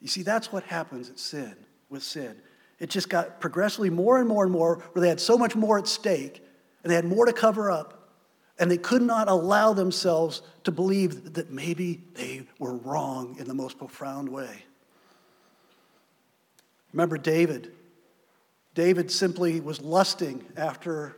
You 0.00 0.08
see, 0.08 0.22
that's 0.22 0.52
what 0.52 0.64
happens 0.64 1.10
at 1.10 1.18
sin, 1.18 1.54
with 1.88 2.02
sin. 2.02 2.36
It 2.78 2.90
just 2.90 3.08
got 3.08 3.40
progressively 3.40 3.90
more 3.90 4.18
and 4.18 4.28
more 4.28 4.44
and 4.44 4.52
more 4.52 4.76
where 4.92 5.00
they 5.00 5.08
had 5.08 5.20
so 5.20 5.36
much 5.36 5.56
more 5.56 5.78
at 5.78 5.88
stake 5.88 6.44
and 6.82 6.90
they 6.90 6.94
had 6.94 7.04
more 7.04 7.26
to 7.26 7.32
cover 7.32 7.70
up. 7.70 7.97
And 8.58 8.70
they 8.70 8.78
could 8.78 9.02
not 9.02 9.28
allow 9.28 9.72
themselves 9.72 10.42
to 10.64 10.72
believe 10.72 11.34
that 11.34 11.50
maybe 11.50 12.02
they 12.14 12.46
were 12.58 12.74
wrong 12.74 13.36
in 13.38 13.46
the 13.46 13.54
most 13.54 13.78
profound 13.78 14.28
way. 14.28 14.64
Remember 16.92 17.18
David. 17.18 17.72
David 18.74 19.10
simply 19.10 19.60
was 19.60 19.80
lusting 19.80 20.44
after 20.56 21.16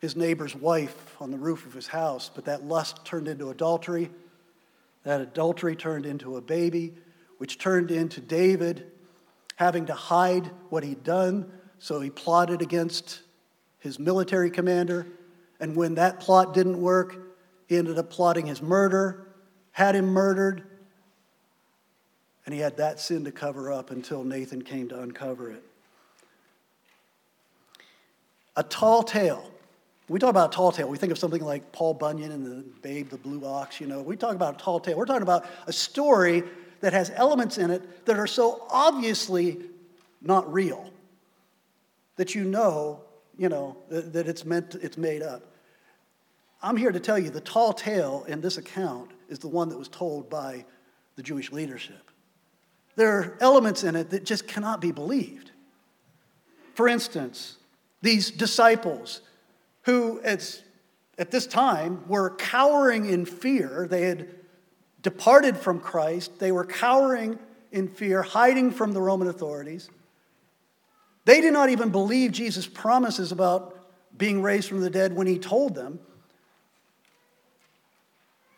his 0.00 0.16
neighbor's 0.16 0.54
wife 0.54 1.16
on 1.20 1.30
the 1.30 1.38
roof 1.38 1.64
of 1.64 1.72
his 1.72 1.86
house, 1.86 2.30
but 2.34 2.44
that 2.44 2.64
lust 2.64 3.04
turned 3.04 3.28
into 3.28 3.50
adultery. 3.50 4.10
That 5.04 5.20
adultery 5.20 5.76
turned 5.76 6.06
into 6.06 6.36
a 6.36 6.40
baby, 6.40 6.94
which 7.38 7.58
turned 7.58 7.90
into 7.90 8.20
David 8.20 8.90
having 9.56 9.86
to 9.86 9.94
hide 9.94 10.50
what 10.70 10.82
he'd 10.82 11.04
done, 11.04 11.50
so 11.78 12.00
he 12.00 12.10
plotted 12.10 12.62
against 12.62 13.20
his 13.78 13.98
military 13.98 14.50
commander. 14.50 15.06
And 15.62 15.76
when 15.76 15.94
that 15.94 16.18
plot 16.18 16.54
didn't 16.54 16.80
work, 16.80 17.16
he 17.68 17.76
ended 17.76 17.96
up 17.96 18.10
plotting 18.10 18.46
his 18.46 18.60
murder, 18.60 19.28
had 19.70 19.94
him 19.94 20.06
murdered, 20.06 20.64
and 22.44 22.52
he 22.52 22.60
had 22.60 22.78
that 22.78 22.98
sin 22.98 23.24
to 23.24 23.30
cover 23.30 23.72
up 23.72 23.92
until 23.92 24.24
Nathan 24.24 24.62
came 24.62 24.88
to 24.88 25.00
uncover 25.00 25.52
it. 25.52 25.62
A 28.56 28.64
tall 28.64 29.04
tale. 29.04 29.52
we 30.08 30.18
talk 30.18 30.30
about 30.30 30.52
a 30.52 30.56
tall 30.56 30.72
tale, 30.72 30.88
we 30.88 30.98
think 30.98 31.12
of 31.12 31.18
something 31.18 31.44
like 31.44 31.70
Paul 31.70 31.94
Bunyan 31.94 32.32
and 32.32 32.44
the 32.44 32.64
Babe, 32.82 33.08
the 33.08 33.16
Blue 33.16 33.46
Ox, 33.46 33.80
you 33.80 33.86
know. 33.86 34.02
We 34.02 34.16
talk 34.16 34.34
about 34.34 34.56
a 34.56 34.58
tall 34.58 34.80
tale. 34.80 34.98
We're 34.98 35.06
talking 35.06 35.22
about 35.22 35.46
a 35.68 35.72
story 35.72 36.42
that 36.80 36.92
has 36.92 37.12
elements 37.14 37.56
in 37.56 37.70
it 37.70 38.04
that 38.06 38.18
are 38.18 38.26
so 38.26 38.66
obviously 38.68 39.58
not 40.20 40.52
real 40.52 40.90
that 42.16 42.34
you 42.34 42.42
know, 42.42 43.00
you 43.38 43.48
know, 43.48 43.76
that 43.88 44.26
it's 44.26 44.44
meant, 44.44 44.74
it's 44.82 44.98
made 44.98 45.22
up. 45.22 45.51
I'm 46.62 46.76
here 46.76 46.92
to 46.92 47.00
tell 47.00 47.18
you 47.18 47.30
the 47.30 47.40
tall 47.40 47.72
tale 47.72 48.24
in 48.28 48.40
this 48.40 48.56
account 48.56 49.10
is 49.28 49.40
the 49.40 49.48
one 49.48 49.68
that 49.70 49.78
was 49.78 49.88
told 49.88 50.30
by 50.30 50.64
the 51.16 51.22
Jewish 51.22 51.50
leadership. 51.50 52.10
There 52.94 53.18
are 53.18 53.36
elements 53.40 53.84
in 53.84 53.96
it 53.96 54.10
that 54.10 54.24
just 54.24 54.46
cannot 54.46 54.80
be 54.80 54.92
believed. 54.92 55.50
For 56.74 56.88
instance, 56.88 57.56
these 58.00 58.30
disciples 58.30 59.22
who 59.82 60.20
at, 60.22 60.62
at 61.18 61.30
this 61.30 61.46
time 61.46 62.06
were 62.08 62.36
cowering 62.36 63.06
in 63.06 63.24
fear, 63.24 63.86
they 63.90 64.02
had 64.02 64.28
departed 65.02 65.56
from 65.56 65.80
Christ. 65.80 66.38
They 66.38 66.52
were 66.52 66.64
cowering 66.64 67.38
in 67.72 67.88
fear, 67.88 68.22
hiding 68.22 68.70
from 68.70 68.92
the 68.92 69.00
Roman 69.00 69.28
authorities. 69.28 69.90
They 71.24 71.40
did 71.40 71.52
not 71.52 71.70
even 71.70 71.90
believe 71.90 72.32
Jesus' 72.32 72.66
promises 72.66 73.32
about 73.32 73.78
being 74.16 74.42
raised 74.42 74.68
from 74.68 74.80
the 74.80 74.90
dead 74.90 75.14
when 75.14 75.26
he 75.26 75.38
told 75.38 75.74
them. 75.74 75.98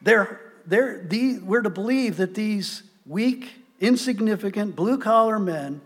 They're, 0.04 0.38
they're, 0.66 1.02
the, 1.02 1.38
we're 1.38 1.62
to 1.62 1.70
believe 1.70 2.18
that 2.18 2.34
these 2.34 2.82
weak, 3.06 3.52
insignificant, 3.80 4.76
blue 4.76 4.98
collar 4.98 5.38
men 5.38 5.80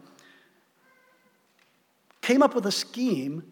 came 2.20 2.42
up 2.42 2.54
with 2.54 2.66
a 2.66 2.72
scheme 2.72 3.44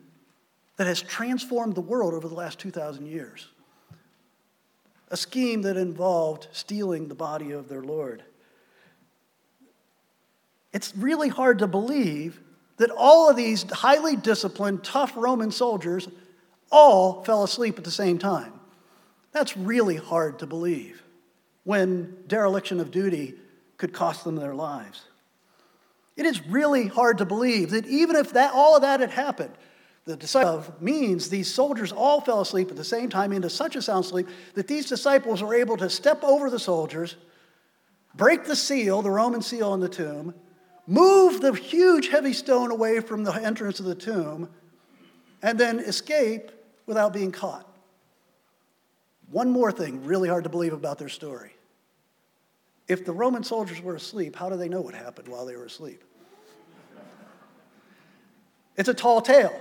that 0.76 0.88
has 0.88 1.00
transformed 1.00 1.76
the 1.76 1.80
world 1.80 2.14
over 2.14 2.28
the 2.28 2.35
last 2.35 2.58
2,000 2.58 3.06
years 3.06 3.49
a 5.08 5.16
scheme 5.16 5.62
that 5.62 5.76
involved 5.76 6.49
stealing 6.50 7.06
the 7.06 7.14
body 7.14 7.52
of 7.52 7.68
their 7.68 7.80
Lord. 7.80 8.25
It's 10.73 10.96
really 10.96 11.28
hard 11.28 11.61
to 11.61 11.68
believe 11.68 12.40
that 12.78 12.90
all 12.90 13.30
of 13.30 13.37
these 13.37 13.62
highly 13.70 14.16
disciplined, 14.16 14.82
tough 14.82 15.12
Roman 15.16 15.52
soldiers 15.52 16.08
all 16.73 17.23
fell 17.23 17.44
asleep 17.44 17.78
at 17.78 17.85
the 17.85 17.90
same 17.92 18.18
time. 18.18 18.56
That's 19.37 19.55
really 19.55 19.97
hard 19.97 20.38
to 20.38 20.47
believe 20.47 21.02
when 21.64 22.16
dereliction 22.26 22.81
of 22.81 22.90
duty 22.90 23.35
could 23.76 23.93
cost 23.93 24.25
them 24.25 24.37
their 24.37 24.55
lives. 24.55 25.02
It 26.16 26.25
is 26.25 26.47
really 26.47 26.87
hard 26.87 27.19
to 27.19 27.26
believe 27.26 27.73
that 27.73 27.85
even 27.85 28.16
if 28.16 28.33
that, 28.33 28.55
all 28.55 28.76
of 28.76 28.81
that 28.81 29.00
had 29.00 29.11
happened, 29.11 29.52
the 30.07 30.16
disciple 30.16 30.64
means 30.81 31.28
these 31.28 31.52
soldiers 31.52 31.93
all 31.93 32.23
fell 32.23 32.40
asleep 32.40 32.71
at 32.71 32.78
the 32.78 32.83
same 32.83 33.11
time 33.11 33.31
into 33.31 33.50
such 33.50 33.76
a 33.76 33.83
sound 33.83 34.07
sleep 34.07 34.26
that 34.55 34.69
these 34.69 34.88
disciples 34.88 35.43
were 35.43 35.55
able 35.55 35.76
to 35.76 35.90
step 35.90 36.25
over 36.25 36.49
the 36.49 36.59
soldiers, 36.59 37.16
break 38.14 38.47
the 38.47 38.57
seal, 38.57 39.02
the 39.02 39.11
Roman 39.11 39.43
seal 39.43 39.69
on 39.69 39.81
the 39.81 39.88
tomb, 39.90 40.33
move 40.87 41.43
the 41.43 41.52
huge 41.52 42.09
heavy 42.09 42.33
stone 42.33 42.71
away 42.71 43.00
from 43.00 43.23
the 43.23 43.33
entrance 43.33 43.81
of 43.81 43.85
the 43.85 43.95
tomb, 43.95 44.49
and 45.43 45.61
then 45.61 45.78
escape 45.78 46.52
without 46.87 47.12
being 47.12 47.33
caught. 47.33 47.75
One 49.30 49.50
more 49.50 49.73
thing, 49.73 50.04
really 50.04 50.28
hard 50.28 50.45
to 50.45 50.50
believe 50.50 50.73
about 50.73 50.99
their 50.99 51.09
story. 51.09 51.52
If 52.88 53.04
the 53.04 53.12
Roman 53.12 53.42
soldiers 53.42 53.80
were 53.83 53.97
asleep, 53.97 54.37
how 54.37 54.49
do 54.49 54.56
they 54.56 54.68
know 54.68 54.80
what 54.80 54.95
happened 54.95 55.28
while 55.28 55.45
they 55.45 55.56
were 55.56 55.64
asleep? 55.64 56.02
It's 58.76 58.88
a 58.88 58.95
tall 58.95 59.21
tale. 59.21 59.59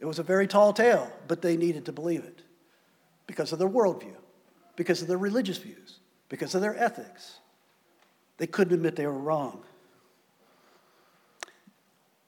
It 0.00 0.06
was 0.06 0.18
a 0.18 0.22
very 0.22 0.46
tall 0.46 0.72
tale, 0.72 1.10
but 1.28 1.42
they 1.42 1.56
needed 1.56 1.86
to 1.86 1.92
believe 1.92 2.24
it 2.24 2.42
because 3.26 3.52
of 3.52 3.58
their 3.58 3.68
worldview, 3.68 4.16
because 4.76 5.02
of 5.02 5.08
their 5.08 5.18
religious 5.18 5.58
views, 5.58 5.98
because 6.28 6.54
of 6.54 6.60
their 6.60 6.76
ethics. 6.76 7.38
They 8.38 8.46
couldn't 8.46 8.74
admit 8.74 8.96
they 8.96 9.06
were 9.06 9.12
wrong. 9.12 9.62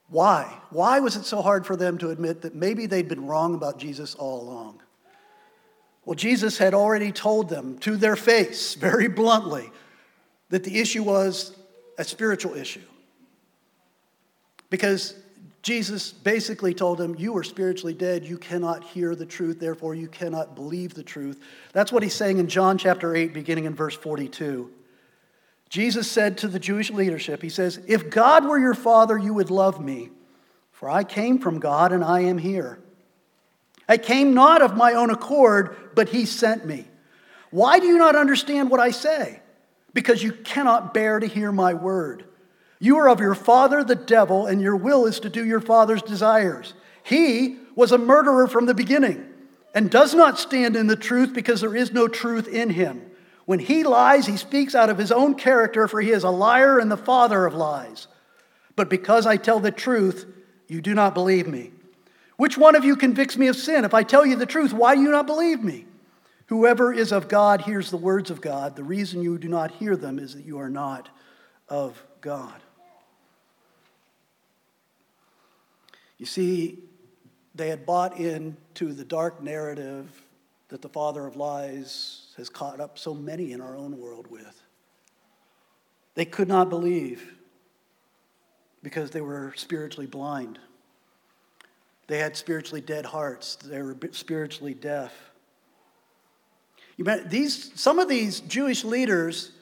Why? 0.09 0.61
Why 0.71 1.01
was 1.01 1.17
it 1.17 1.25
so 1.25 1.43
hard 1.43 1.67
for 1.67 1.75
them 1.75 1.99
to 1.99 2.11
admit 2.11 2.43
that 2.43 2.55
maybe 2.55 2.87
they'd 2.87 3.09
been 3.09 3.27
wrong 3.27 3.55
about 3.55 3.79
Jesus 3.79 4.15
all 4.15 4.41
along? 4.43 4.81
Well, 6.07 6.15
Jesus 6.15 6.57
had 6.57 6.73
already 6.73 7.11
told 7.11 7.49
them 7.49 7.79
to 7.81 7.97
their 7.97 8.15
face, 8.15 8.75
very 8.75 9.09
bluntly, 9.09 9.71
that 10.51 10.63
the 10.63 10.79
issue 10.79 11.03
was 11.03 11.55
a 11.99 12.05
spiritual 12.05 12.55
issue. 12.55 12.81
Because 14.71 15.17
Jesus 15.63 16.13
basically 16.13 16.75
told 16.75 16.99
them, 16.99 17.17
You 17.19 17.37
are 17.37 17.43
spiritually 17.43 17.93
dead. 17.93 18.25
You 18.25 18.39
cannot 18.39 18.85
hear 18.85 19.17
the 19.17 19.27
truth. 19.27 19.59
Therefore, 19.59 19.97
you 19.97 20.07
cannot 20.07 20.55
believe 20.55 20.95
the 20.95 21.03
truth. 21.03 21.41
That's 21.73 21.91
what 21.91 22.05
he's 22.05 22.15
saying 22.15 22.39
in 22.39 22.47
John 22.47 22.79
chapter 22.79 23.17
8, 23.17 23.35
beginning 23.35 23.65
in 23.65 23.75
verse 23.75 23.97
42. 23.97 24.71
Jesus 25.69 26.09
said 26.09 26.39
to 26.39 26.47
the 26.47 26.61
Jewish 26.61 26.93
leadership, 26.93 27.43
He 27.43 27.49
says, 27.49 27.81
If 27.89 28.11
God 28.11 28.45
were 28.45 28.61
your 28.61 28.75
father, 28.75 29.19
you 29.19 29.35
would 29.35 29.51
love 29.51 29.81
me, 29.85 30.11
for 30.71 30.89
I 30.89 31.03
came 31.03 31.41
from 31.41 31.59
God 31.59 31.91
and 31.93 32.05
I 32.05 32.21
am 32.21 32.39
here. 32.39 32.79
I 33.89 33.99
came 33.99 34.35
not 34.35 34.63
of 34.63 34.77
my 34.77 34.95
own 34.95 35.11
accord, 35.11 35.77
but 35.95 36.09
he 36.09 36.25
sent 36.25 36.67
me. 36.67 36.87
Why 37.51 37.79
do 37.79 37.87
you 37.87 37.99
not 37.99 38.17
understand 38.17 38.71
what 38.71 38.81
I 38.81 38.91
say? 38.91 39.41
Because 39.95 40.23
you 40.23 40.33
cannot 40.33 40.93
bear 40.93 41.21
to 41.21 41.27
hear 41.27 41.53
my 41.53 41.75
word. 41.75 42.25
You 42.79 42.99
are 42.99 43.09
of 43.09 43.21
your 43.21 43.35
father, 43.35 43.83
the 43.83 43.95
devil, 43.95 44.47
and 44.47 44.61
your 44.61 44.77
will 44.77 45.07
is 45.07 45.21
to 45.21 45.31
do 45.31 45.45
your 45.45 45.61
father's 45.61 46.03
desires. 46.03 46.75
He 47.03 47.57
was 47.75 47.93
a 47.93 47.99
murderer 47.99 48.49
from 48.49 48.67
the 48.67 48.75
beginning 48.75 49.25
and 49.75 49.91
does 49.91 50.15
not 50.15 50.39
stand 50.39 50.77
in 50.77 50.87
the 50.87 50.97
truth 50.97 51.33
because 51.33 51.61
there 51.61 51.77
is 51.77 51.93
no 51.93 52.09
truth 52.09 52.49
in 52.49 52.71
him. 52.71 53.03
When 53.45 53.61
he 53.61 53.85
lies, 53.85 54.27
he 54.27 54.37
speaks 54.37 54.75
out 54.75 54.91
of 54.91 54.99
his 54.99 55.13
own 55.13 55.37
character, 55.37 55.87
for 55.87 56.01
he 56.01 56.11
is 56.11 56.25
a 56.25 56.31
liar 56.31 56.79
and 56.79 56.91
the 56.91 56.97
father 56.97 57.47
of 57.47 57.55
lies. 57.55 58.09
But 58.75 58.91
because 58.91 59.25
I 59.25 59.37
tell 59.37 59.61
the 59.61 59.71
truth, 59.71 60.27
you 60.67 60.81
do 60.81 60.95
not 60.95 61.15
believe 61.15 61.47
me. 61.47 61.73
Which 62.37 62.59
one 62.59 62.75
of 62.75 62.85
you 62.85 62.97
convicts 62.97 63.37
me 63.37 63.49
of 63.49 63.57
sin? 63.57 63.85
If 63.85 63.95
I 63.95 64.03
tell 64.03 64.27
you 64.27 64.37
the 64.37 64.47
truth, 64.47 64.73
why 64.73 64.95
do 64.95 65.01
you 65.01 65.11
not 65.11 65.27
believe 65.27 65.63
me? 65.63 65.87
Whoever 66.47 66.93
is 66.93 67.13
of 67.13 67.29
God 67.29 67.63
hears 67.63 67.91
the 67.91 67.97
words 67.97 68.31
of 68.31 68.41
God. 68.41 68.77
The 68.77 68.85
reason 68.85 69.23
you 69.23 69.39
do 69.39 69.49
not 69.49 69.71
hear 69.73 69.97
them 69.97 70.19
is 70.19 70.35
that 70.35 70.45
you 70.45 70.59
are 70.59 70.71
not 70.71 71.09
of 71.69 72.03
God. 72.21 72.61
You 76.19 76.27
see, 76.27 76.79
they 77.55 77.69
had 77.69 77.85
bought 77.85 78.19
into 78.19 78.93
the 78.93 79.05
dark 79.05 79.43
narrative 79.43 80.23
that 80.69 80.83
the 80.83 80.89
father 80.89 81.27
of 81.27 81.37
lies 81.37 82.35
has 82.37 82.49
caught 82.49 82.81
up 82.81 82.99
so 82.99 83.15
many 83.15 83.53
in 83.53 83.61
our 83.61 83.77
own 83.77 83.99
world 83.99 84.27
with. 84.27 84.63
They 86.15 86.25
could 86.25 86.49
not 86.49 86.71
believe 86.71 87.35
because 88.83 89.11
they 89.11 89.21
were 89.21 89.53
spiritually 89.57 90.07
blind. 90.07 90.59
They 92.07 92.19
had 92.19 92.37
spiritually 92.37 92.81
dead 92.81 93.07
hearts. 93.07 93.57
They 93.57 93.83
were 93.83 93.97
spiritually 94.13 94.75
deaf. 94.75 95.13
You 96.97 97.05
these, 97.27 97.73
some 97.79 97.99
of 97.99 98.09
these 98.09 98.41
Jewish 98.41 98.85
leaders 98.85 99.53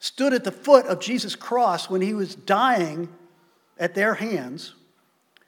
stood 0.00 0.32
at 0.32 0.44
the 0.44 0.52
foot 0.52 0.86
of 0.86 1.00
Jesus' 1.00 1.36
cross 1.36 1.88
when 1.88 2.00
he 2.00 2.14
was 2.14 2.34
dying 2.34 3.08
at 3.78 3.94
their 3.94 4.14
hands. 4.14 4.74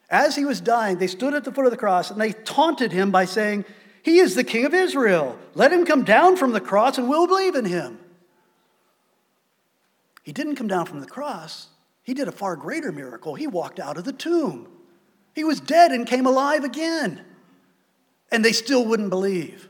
As 0.09 0.37
he 0.37 0.45
was 0.45 0.61
dying, 0.61 0.99
they 0.99 1.07
stood 1.07 1.35
at 1.35 1.45
the 1.45 1.53
foot 1.53 1.65
of 1.65 1.71
the 1.71 1.77
cross 1.77 2.11
and 2.11 2.21
they 2.21 2.33
taunted 2.33 2.93
him 2.93 3.11
by 3.11 3.25
saying, 3.25 3.65
He 4.03 4.19
is 4.19 4.35
the 4.35 4.45
King 4.45 4.67
of 4.67 4.75
Israel. 4.75 5.39
Let 5.55 5.73
him 5.73 5.87
come 5.87 6.05
down 6.05 6.37
from 6.37 6.53
the 6.53 6.61
cross 6.61 6.99
and 6.99 7.09
we'll 7.09 7.27
believe 7.27 7.55
in 7.55 7.65
him. 7.65 7.99
He 10.23 10.33
didn't 10.33 10.57
come 10.57 10.69
down 10.69 10.87
from 10.87 11.01
the 11.01 11.07
cross, 11.07 11.69
he 12.05 12.15
did 12.15 12.29
a 12.29 12.33
far 12.33 12.57
greater 12.57 12.93
miracle. 12.93 13.35
He 13.35 13.47
walked 13.47 13.81
out 13.81 13.97
of 13.97 14.05
the 14.05 14.13
tomb. 14.13 14.69
He 15.35 15.45
was 15.45 15.61
dead 15.61 15.93
and 15.93 16.07
came 16.07 16.27
alive 16.27 16.65
again. 16.65 17.23
And 18.31 18.45
they 18.45 18.53
still 18.53 18.85
wouldn't 18.85 19.11
believe. 19.11 19.69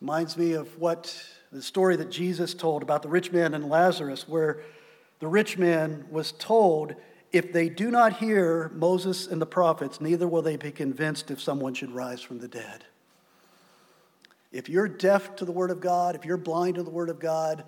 Reminds 0.00 0.36
me 0.36 0.52
of 0.52 0.78
what 0.78 1.16
the 1.50 1.62
story 1.62 1.96
that 1.96 2.10
Jesus 2.10 2.54
told 2.54 2.82
about 2.82 3.02
the 3.02 3.08
rich 3.08 3.32
man 3.32 3.54
and 3.54 3.68
Lazarus, 3.68 4.28
where 4.28 4.62
the 5.20 5.26
rich 5.26 5.56
man 5.56 6.04
was 6.10 6.32
told, 6.32 6.94
if 7.32 7.52
they 7.52 7.68
do 7.68 7.90
not 7.90 8.18
hear 8.18 8.70
Moses 8.74 9.26
and 9.26 9.40
the 9.40 9.46
prophets, 9.46 10.00
neither 10.00 10.28
will 10.28 10.42
they 10.42 10.56
be 10.56 10.70
convinced 10.70 11.30
if 11.30 11.40
someone 11.40 11.74
should 11.74 11.90
rise 11.90 12.20
from 12.20 12.38
the 12.38 12.48
dead. 12.48 12.84
If 14.52 14.68
you're 14.68 14.88
deaf 14.88 15.36
to 15.36 15.44
the 15.44 15.52
word 15.52 15.70
of 15.70 15.80
God, 15.80 16.14
if 16.14 16.24
you're 16.24 16.36
blind 16.36 16.76
to 16.76 16.82
the 16.82 16.90
word 16.90 17.10
of 17.10 17.18
God, 17.18 17.64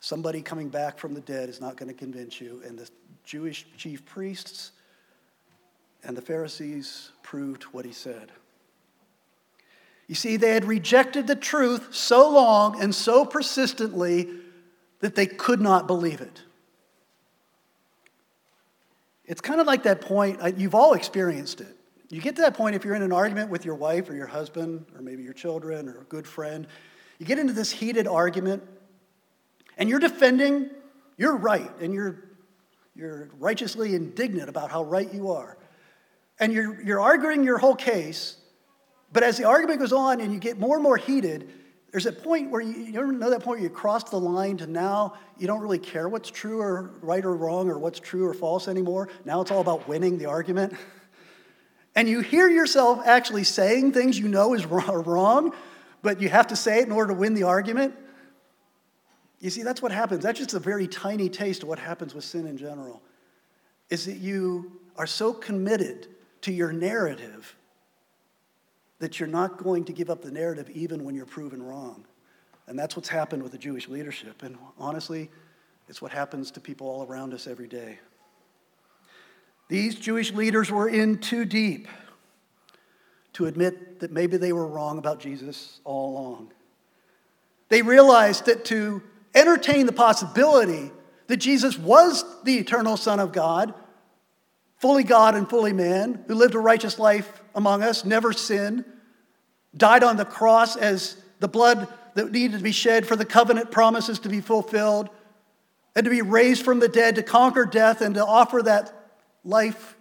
somebody 0.00 0.42
coming 0.42 0.68
back 0.68 0.98
from 0.98 1.14
the 1.14 1.20
dead 1.20 1.48
is 1.48 1.60
not 1.60 1.76
going 1.76 1.88
to 1.88 1.94
convince 1.94 2.40
you. 2.40 2.62
And 2.66 2.78
the 2.78 2.88
Jewish 3.24 3.66
chief 3.76 4.04
priests 4.04 4.72
and 6.04 6.16
the 6.16 6.22
Pharisees 6.22 7.10
proved 7.22 7.64
what 7.64 7.84
he 7.84 7.92
said. 7.92 8.32
You 10.08 10.14
see, 10.14 10.36
they 10.36 10.50
had 10.50 10.64
rejected 10.64 11.26
the 11.26 11.36
truth 11.36 11.94
so 11.94 12.28
long 12.28 12.80
and 12.82 12.94
so 12.94 13.24
persistently 13.24 14.28
that 15.00 15.14
they 15.14 15.26
could 15.26 15.60
not 15.60 15.86
believe 15.86 16.20
it. 16.20 16.42
It's 19.24 19.40
kind 19.40 19.60
of 19.60 19.66
like 19.66 19.84
that 19.84 20.00
point, 20.00 20.42
uh, 20.42 20.52
you've 20.56 20.74
all 20.74 20.94
experienced 20.94 21.60
it. 21.60 21.76
You 22.10 22.20
get 22.20 22.36
to 22.36 22.42
that 22.42 22.54
point 22.54 22.76
if 22.76 22.84
you're 22.84 22.94
in 22.94 23.02
an 23.02 23.12
argument 23.12 23.48
with 23.48 23.64
your 23.64 23.74
wife 23.74 24.10
or 24.10 24.14
your 24.14 24.26
husband 24.26 24.84
or 24.94 25.00
maybe 25.00 25.22
your 25.22 25.32
children 25.32 25.88
or 25.88 26.00
a 26.00 26.04
good 26.04 26.26
friend. 26.26 26.66
You 27.18 27.24
get 27.24 27.38
into 27.38 27.54
this 27.54 27.70
heated 27.70 28.06
argument 28.06 28.62
and 29.78 29.88
you're 29.88 29.98
defending 30.00 30.68
your 31.16 31.36
right 31.36 31.70
and 31.80 31.94
you're 31.94 32.22
you're 32.94 33.30
righteously 33.38 33.94
indignant 33.94 34.48
about 34.48 34.70
how 34.70 34.84
right 34.84 35.12
you 35.12 35.32
are. 35.32 35.56
And 36.38 36.52
you're, 36.52 36.82
you're 36.82 37.00
arguing 37.00 37.44
your 37.44 37.58
whole 37.58 37.74
case, 37.74 38.36
but 39.12 39.22
as 39.22 39.38
the 39.38 39.44
argument 39.44 39.80
goes 39.80 39.92
on 39.92 40.20
and 40.20 40.32
you 40.32 40.38
get 40.38 40.58
more 40.58 40.76
and 40.76 40.82
more 40.82 40.96
heated, 40.96 41.50
there's 41.90 42.06
a 42.06 42.12
point 42.12 42.50
where 42.50 42.60
you, 42.60 42.72
you 42.72 43.00
ever 43.00 43.12
know 43.12 43.30
that 43.30 43.42
point 43.42 43.60
where 43.60 43.68
you 43.68 43.74
cross 43.74 44.04
the 44.04 44.18
line 44.18 44.56
to 44.58 44.66
now 44.66 45.14
you 45.38 45.46
don't 45.46 45.60
really 45.60 45.78
care 45.78 46.08
what's 46.08 46.30
true 46.30 46.60
or 46.60 46.90
right 47.02 47.24
or 47.24 47.36
wrong 47.36 47.68
or 47.68 47.78
what's 47.78 48.00
true 48.00 48.26
or 48.26 48.34
false 48.34 48.66
anymore. 48.66 49.08
Now 49.24 49.42
it's 49.42 49.50
all 49.50 49.60
about 49.60 49.86
winning 49.88 50.18
the 50.18 50.26
argument. 50.26 50.74
And 51.94 52.08
you 52.08 52.20
hear 52.20 52.48
yourself 52.48 53.00
actually 53.04 53.44
saying 53.44 53.92
things 53.92 54.18
you 54.18 54.26
know 54.26 54.54
is 54.54 54.64
wrong, 54.64 55.52
but 56.00 56.20
you 56.22 56.28
have 56.30 56.46
to 56.46 56.56
say 56.56 56.80
it 56.80 56.86
in 56.86 56.92
order 56.92 57.12
to 57.12 57.18
win 57.18 57.34
the 57.34 57.42
argument. 57.42 57.94
You 59.42 59.50
see, 59.50 59.64
that's 59.64 59.82
what 59.82 59.90
happens. 59.90 60.22
That's 60.22 60.38
just 60.38 60.54
a 60.54 60.60
very 60.60 60.86
tiny 60.86 61.28
taste 61.28 61.64
of 61.64 61.68
what 61.68 61.80
happens 61.80 62.14
with 62.14 62.22
sin 62.22 62.46
in 62.46 62.56
general. 62.56 63.02
Is 63.90 64.06
that 64.06 64.18
you 64.18 64.80
are 64.96 65.06
so 65.06 65.32
committed 65.32 66.06
to 66.42 66.52
your 66.52 66.72
narrative 66.72 67.56
that 69.00 69.18
you're 69.18 69.28
not 69.28 69.58
going 69.58 69.84
to 69.86 69.92
give 69.92 70.10
up 70.10 70.22
the 70.22 70.30
narrative 70.30 70.70
even 70.70 71.04
when 71.04 71.16
you're 71.16 71.26
proven 71.26 71.60
wrong. 71.60 72.04
And 72.68 72.78
that's 72.78 72.94
what's 72.94 73.08
happened 73.08 73.42
with 73.42 73.50
the 73.50 73.58
Jewish 73.58 73.88
leadership. 73.88 74.44
And 74.44 74.56
honestly, 74.78 75.28
it's 75.88 76.00
what 76.00 76.12
happens 76.12 76.52
to 76.52 76.60
people 76.60 76.86
all 76.86 77.04
around 77.04 77.34
us 77.34 77.48
every 77.48 77.66
day. 77.66 77.98
These 79.68 79.96
Jewish 79.96 80.32
leaders 80.32 80.70
were 80.70 80.88
in 80.88 81.18
too 81.18 81.44
deep 81.44 81.88
to 83.32 83.46
admit 83.46 83.98
that 83.98 84.12
maybe 84.12 84.36
they 84.36 84.52
were 84.52 84.68
wrong 84.68 84.98
about 84.98 85.18
Jesus 85.18 85.80
all 85.82 86.10
along. 86.10 86.52
They 87.70 87.82
realized 87.82 88.46
that 88.46 88.64
to 88.66 89.02
entertain 89.34 89.86
the 89.86 89.92
possibility 89.92 90.90
that 91.26 91.38
Jesus 91.38 91.78
was 91.78 92.24
the 92.44 92.58
eternal 92.58 92.96
Son 92.96 93.20
of 93.20 93.32
God, 93.32 93.74
fully 94.78 95.04
God 95.04 95.34
and 95.34 95.48
fully 95.48 95.72
man, 95.72 96.24
who 96.26 96.34
lived 96.34 96.54
a 96.54 96.58
righteous 96.58 96.98
life 96.98 97.42
among 97.54 97.82
us, 97.82 98.04
never 98.04 98.32
sinned, 98.32 98.84
died 99.76 100.02
on 100.02 100.16
the 100.16 100.24
cross 100.24 100.76
as 100.76 101.16
the 101.40 101.48
blood 101.48 101.88
that 102.14 102.30
needed 102.30 102.58
to 102.58 102.62
be 102.62 102.72
shed 102.72 103.06
for 103.06 103.16
the 103.16 103.24
covenant 103.24 103.70
promises 103.70 104.18
to 104.20 104.28
be 104.28 104.40
fulfilled, 104.40 105.08
and 105.94 106.04
to 106.04 106.10
be 106.10 106.22
raised 106.22 106.64
from 106.64 106.80
the 106.80 106.88
dead 106.88 107.16
to 107.16 107.22
conquer 107.22 107.64
death 107.64 108.00
and 108.00 108.14
to 108.14 108.24
offer 108.24 108.62
that 108.62 108.92
life, 109.44 109.96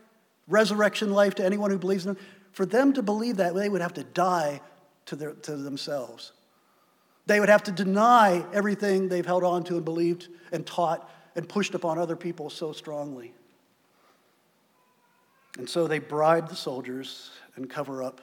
resurrection 0.47 1.11
life 1.11 1.35
to 1.35 1.45
anyone 1.45 1.69
who 1.69 1.77
believes 1.77 2.05
in 2.05 2.15
him. 2.15 2.23
For 2.53 2.65
them 2.65 2.93
to 2.93 3.01
believe 3.01 3.37
that, 3.37 3.55
they 3.55 3.69
would 3.69 3.81
have 3.81 3.93
to 3.95 4.03
die 4.03 4.61
to, 5.07 5.15
their, 5.15 5.33
to 5.33 5.55
themselves. 5.57 6.31
They 7.25 7.39
would 7.39 7.49
have 7.49 7.63
to 7.63 7.71
deny 7.71 8.45
everything 8.53 9.07
they've 9.07 9.25
held 9.25 9.43
on 9.43 9.63
to 9.65 9.75
and 9.75 9.85
believed 9.85 10.27
and 10.51 10.65
taught 10.65 11.09
and 11.35 11.47
pushed 11.47 11.75
upon 11.75 11.97
other 11.97 12.15
people 12.15 12.49
so 12.49 12.73
strongly. 12.73 13.33
And 15.57 15.69
so 15.69 15.87
they 15.87 15.99
bribe 15.99 16.49
the 16.49 16.55
soldiers 16.55 17.31
and 17.55 17.69
cover 17.69 18.03
up 18.03 18.21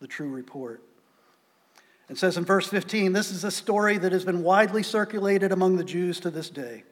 the 0.00 0.06
true 0.06 0.28
report. 0.28 0.82
It 2.08 2.18
says 2.18 2.36
in 2.36 2.44
verse 2.44 2.66
15 2.66 3.12
this 3.12 3.30
is 3.30 3.44
a 3.44 3.50
story 3.50 3.98
that 3.98 4.12
has 4.12 4.24
been 4.24 4.42
widely 4.42 4.82
circulated 4.82 5.52
among 5.52 5.76
the 5.76 5.84
Jews 5.84 6.20
to 6.20 6.30
this 6.30 6.50
day. 6.50 6.84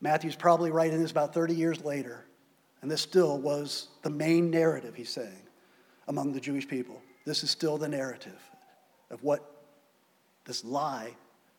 Matthew's 0.00 0.36
probably 0.36 0.70
writing 0.70 1.00
this 1.00 1.10
about 1.10 1.32
30 1.32 1.54
years 1.54 1.84
later, 1.84 2.24
and 2.82 2.90
this 2.90 3.00
still 3.00 3.38
was 3.38 3.88
the 4.02 4.10
main 4.10 4.50
narrative, 4.50 4.94
he's 4.94 5.10
saying, 5.10 5.42
among 6.08 6.32
the 6.32 6.40
Jewish 6.40 6.68
people. 6.68 7.00
This 7.24 7.42
is 7.42 7.50
still 7.50 7.78
the 7.78 7.88
narrative 7.88 8.38
of 9.10 9.22
what 9.22 9.53
this 10.44 10.64
lie 10.64 11.14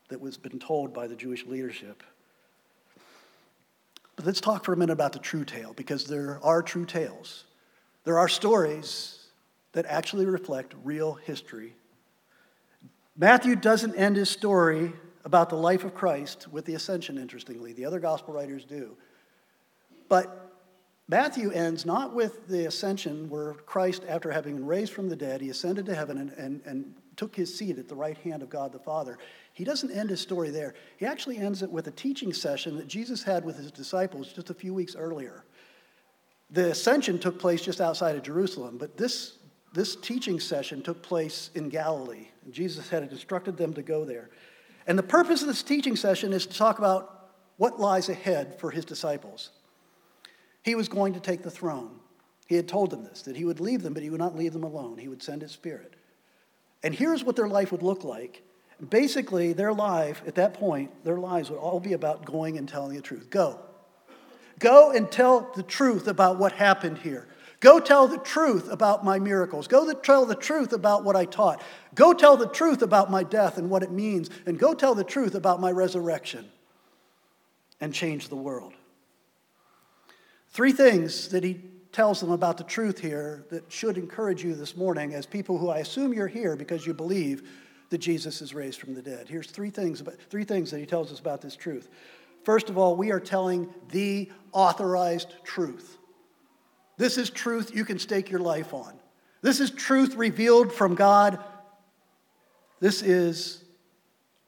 that 0.09 0.21
was 0.21 0.37
been 0.37 0.59
told 0.59 0.93
by 0.93 1.07
the 1.07 1.15
Jewish 1.15 1.45
leadership. 1.45 2.03
But 4.15 4.25
let's 4.25 4.41
talk 4.41 4.63
for 4.63 4.73
a 4.73 4.77
minute 4.77 4.93
about 4.93 5.13
the 5.13 5.19
true 5.19 5.43
tale, 5.43 5.73
because 5.73 6.05
there 6.05 6.39
are 6.43 6.61
true 6.61 6.85
tales. 6.85 7.45
There 8.03 8.17
are 8.19 8.29
stories 8.29 9.27
that 9.73 9.85
actually 9.87 10.25
reflect 10.25 10.73
real 10.83 11.15
history. 11.15 11.73
Matthew 13.17 13.55
doesn't 13.55 13.95
end 13.95 14.15
his 14.15 14.29
story 14.29 14.93
about 15.25 15.49
the 15.49 15.55
life 15.55 15.83
of 15.83 15.93
Christ 15.93 16.47
with 16.51 16.65
the 16.65 16.75
ascension, 16.75 17.17
interestingly. 17.17 17.73
The 17.73 17.85
other 17.85 17.99
gospel 17.99 18.33
writers 18.33 18.63
do. 18.63 18.95
But 20.07 20.51
Matthew 21.07 21.51
ends 21.51 21.85
not 21.85 22.13
with 22.13 22.47
the 22.47 22.67
ascension, 22.67 23.29
where 23.29 23.53
Christ, 23.53 24.03
after 24.07 24.31
having 24.31 24.55
been 24.55 24.65
raised 24.65 24.93
from 24.93 25.09
the 25.09 25.15
dead, 25.15 25.41
he 25.41 25.49
ascended 25.49 25.85
to 25.87 25.95
heaven 25.95 26.17
and, 26.17 26.31
and, 26.31 26.61
and 26.65 26.93
took 27.15 27.35
his 27.35 27.55
seat 27.55 27.77
at 27.77 27.87
the 27.87 27.95
right 27.95 28.17
hand 28.17 28.41
of 28.41 28.49
God 28.49 28.71
the 28.71 28.79
Father. 28.79 29.17
He 29.53 29.63
doesn't 29.63 29.91
end 29.91 30.09
his 30.09 30.21
story 30.21 30.49
there. 30.49 30.73
He 30.97 31.05
actually 31.05 31.37
ends 31.37 31.63
it 31.63 31.71
with 31.71 31.87
a 31.87 31.91
teaching 31.91 32.33
session 32.33 32.77
that 32.77 32.87
Jesus 32.87 33.23
had 33.23 33.45
with 33.45 33.57
his 33.57 33.71
disciples 33.71 34.33
just 34.33 34.49
a 34.49 34.53
few 34.53 34.73
weeks 34.73 34.95
earlier. 34.95 35.45
The 36.51 36.71
ascension 36.71 37.19
took 37.19 37.39
place 37.39 37.61
just 37.61 37.81
outside 37.81 38.15
of 38.15 38.23
Jerusalem, 38.23 38.77
but 38.77 38.97
this, 38.97 39.37
this 39.73 39.95
teaching 39.95 40.39
session 40.39 40.81
took 40.81 41.01
place 41.01 41.49
in 41.55 41.69
Galilee. 41.69 42.27
Jesus 42.51 42.89
had 42.89 43.03
instructed 43.03 43.57
them 43.57 43.73
to 43.73 43.81
go 43.81 44.05
there. 44.05 44.29
And 44.87 44.97
the 44.97 45.03
purpose 45.03 45.41
of 45.41 45.47
this 45.47 45.63
teaching 45.63 45.95
session 45.95 46.33
is 46.33 46.45
to 46.45 46.57
talk 46.57 46.77
about 46.77 47.31
what 47.57 47.79
lies 47.79 48.09
ahead 48.09 48.59
for 48.59 48.69
his 48.69 48.85
disciples. 48.85 49.49
He 50.61 50.75
was 50.75 50.87
going 50.87 51.13
to 51.13 51.19
take 51.19 51.41
the 51.41 51.51
throne. 51.51 51.99
He 52.47 52.55
had 52.55 52.67
told 52.67 52.91
them 52.91 53.03
this, 53.03 53.23
that 53.23 53.35
he 53.35 53.45
would 53.45 53.59
leave 53.59 53.81
them, 53.81 53.93
but 53.93 54.03
he 54.03 54.09
would 54.09 54.19
not 54.19 54.35
leave 54.35 54.53
them 54.53 54.63
alone. 54.63 54.97
He 54.97 55.07
would 55.07 55.23
send 55.23 55.41
his 55.41 55.51
spirit. 55.51 55.94
And 56.85 56.93
here's 56.93 57.23
what 57.23 57.35
their 57.35 57.47
life 57.47 57.71
would 57.71 57.81
look 57.81 58.03
like. 58.03 58.43
Basically, 58.89 59.53
their 59.53 59.73
life, 59.73 60.21
at 60.27 60.35
that 60.35 60.53
point, 60.53 61.03
their 61.03 61.17
lives 61.17 61.49
would 61.49 61.57
all 61.57 61.79
be 61.79 61.93
about 61.93 62.25
going 62.25 62.59
and 62.59 62.69
telling 62.69 62.95
the 62.95 63.01
truth. 63.01 63.31
Go. 63.31 63.59
Go 64.59 64.91
and 64.91 65.11
tell 65.11 65.51
the 65.55 65.63
truth 65.63 66.07
about 66.07 66.37
what 66.37 66.51
happened 66.51 66.99
here. 66.99 67.27
Go 67.59 67.79
tell 67.79 68.07
the 68.07 68.19
truth 68.19 68.71
about 68.71 69.03
my 69.03 69.17
miracles. 69.17 69.67
Go 69.67 69.91
tell 69.93 70.27
the 70.27 70.35
truth 70.35 70.73
about 70.73 71.03
what 71.03 71.15
I 71.15 71.25
taught. 71.25 71.63
Go 71.95 72.13
tell 72.13 72.37
the 72.37 72.47
truth 72.47 72.83
about 72.83 73.09
my 73.09 73.23
death 73.23 73.57
and 73.57 73.71
what 73.71 73.81
it 73.81 73.91
means. 73.91 74.29
And 74.45 74.59
go 74.59 74.75
tell 74.75 74.93
the 74.93 75.03
truth 75.03 75.33
about 75.33 75.59
my 75.59 75.71
resurrection 75.71 76.45
and 77.81 77.95
change 77.95 78.29
the 78.29 78.35
world. 78.35 78.73
Three 80.49 80.71
things 80.71 81.29
that 81.29 81.43
he 81.43 81.61
tells 81.95 82.19
them 82.19 82.31
about 82.31 82.57
the 82.57 82.63
truth 82.65 82.99
here 82.99 83.45
that 83.49 83.63
should 83.71 83.97
encourage 83.97 84.43
you 84.43 84.53
this 84.53 84.75
morning 84.75 85.13
as 85.13 85.25
people 85.25 85.57
who 85.57 85.69
I 85.69 85.77
assume 85.77 86.13
you're 86.13 86.27
here 86.27 86.57
because 86.57 86.85
you 86.85 86.93
believe 86.93 87.49
that 87.89 87.99
Jesus 87.99 88.41
is 88.41 88.53
raised 88.53 88.81
from 88.81 88.93
the 88.93 89.01
dead. 89.01 89.29
Here's 89.29 89.49
three 89.49 89.69
things, 89.69 90.01
about, 90.01 90.15
three 90.29 90.43
things 90.43 90.69
that 90.71 90.79
he 90.79 90.85
tells 90.85 91.09
us 91.09 91.21
about 91.21 91.41
this 91.41 91.55
truth. 91.55 91.87
First 92.43 92.69
of 92.69 92.77
all, 92.77 92.97
we 92.97 93.11
are 93.11 93.21
telling 93.21 93.73
the 93.91 94.29
authorized 94.51 95.35
truth. 95.45 95.97
This 96.97 97.17
is 97.17 97.29
truth 97.29 97.73
you 97.73 97.85
can 97.85 97.97
stake 97.97 98.29
your 98.29 98.41
life 98.41 98.73
on. 98.73 98.99
This 99.41 99.61
is 99.61 99.71
truth 99.71 100.15
revealed 100.15 100.73
from 100.73 100.95
God. 100.95 101.41
This 102.81 103.03
is 103.03 103.63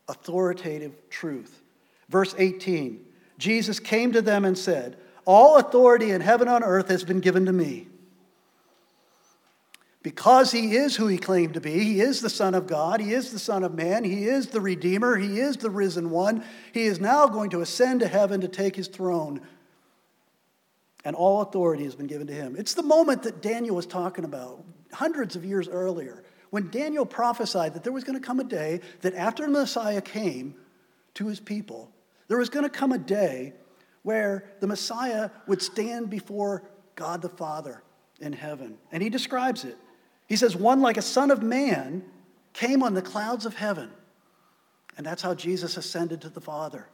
authoritative 0.10 1.10
truth. 1.10 1.62
Verse 2.10 2.36
18 2.38 3.06
Jesus 3.38 3.80
came 3.80 4.12
to 4.12 4.22
them 4.22 4.44
and 4.44 4.58
said, 4.58 4.98
all 5.28 5.58
authority 5.58 6.12
in 6.12 6.22
heaven 6.22 6.48
on 6.48 6.64
earth 6.64 6.88
has 6.88 7.04
been 7.04 7.20
given 7.20 7.46
to 7.46 7.54
me. 7.54 7.88
Because 10.02 10.54
he 10.54 10.78
is 10.78 10.96
who 10.96 11.08
he 11.08 11.18
claimed 11.18 11.56
to 11.56 11.62
be, 11.62 11.84
he 11.84 12.00
is 12.00 12.22
the 12.22 12.30
Son 12.30 12.56
of 12.56 12.66
God, 12.66 13.02
he 13.02 13.12
is 13.12 13.34
the 13.34 13.40
Son 13.40 13.66
of 13.66 13.74
Man, 13.74 14.06
he 14.06 14.24
is 14.24 14.48
the 14.48 14.62
Redeemer, 14.62 15.18
he 15.18 15.42
is 15.42 15.58
the 15.58 15.70
risen 15.70 16.12
one. 16.12 16.46
He 16.72 16.84
is 16.84 17.02
now 17.02 17.28
going 17.28 17.50
to 17.50 17.60
ascend 17.60 18.00
to 18.00 18.08
heaven 18.08 18.40
to 18.40 18.48
take 18.48 18.78
his 18.78 18.88
throne. 18.88 19.42
And 21.04 21.14
all 21.14 21.42
authority 21.42 21.84
has 21.84 21.96
been 21.96 22.08
given 22.08 22.28
to 22.28 22.34
him. 22.34 22.56
It's 22.58 22.74
the 22.74 22.84
moment 22.84 23.24
that 23.24 23.42
Daniel 23.42 23.76
was 23.76 23.86
talking 23.86 24.24
about 24.24 24.64
hundreds 24.94 25.36
of 25.36 25.44
years 25.44 25.68
earlier, 25.68 26.24
when 26.52 26.70
Daniel 26.70 27.06
prophesied 27.06 27.74
that 27.74 27.84
there 27.84 27.92
was 27.92 28.06
going 28.06 28.18
to 28.18 28.26
come 28.26 28.40
a 28.40 28.46
day 28.46 28.80
that 29.02 29.14
after 29.14 29.44
the 29.44 29.52
Messiah 29.52 30.02
came 30.02 30.56
to 31.16 31.28
his 31.28 31.42
people, 31.42 31.92
there 32.30 32.38
was 32.38 32.50
going 32.50 32.64
to 32.64 32.70
come 32.70 32.94
a 32.94 32.98
day 32.98 33.52
where 34.08 34.46
the 34.62 34.68
Messiah 34.68 35.30
would 35.48 35.62
stand 35.62 36.10
before 36.10 36.64
God 36.96 37.22
the 37.22 37.28
Father 37.28 37.84
in 38.22 38.32
heaven. 38.32 38.78
And 38.90 39.04
he 39.04 39.10
describes 39.10 39.66
it. 39.66 39.78
He 40.28 40.38
says, 40.38 40.56
One 40.56 40.80
like 40.80 40.96
a 40.96 41.02
son 41.02 41.30
of 41.30 41.44
man 41.44 42.06
came 42.54 42.84
on 42.84 42.94
the 42.94 43.02
clouds 43.02 43.46
of 43.46 43.56
heaven. 43.56 43.92
And 44.96 45.06
that's 45.06 45.22
how 45.22 45.36
Jesus 45.36 45.76
ascended 45.76 46.22
to 46.22 46.30
the 46.30 46.40
Father. 46.40 46.88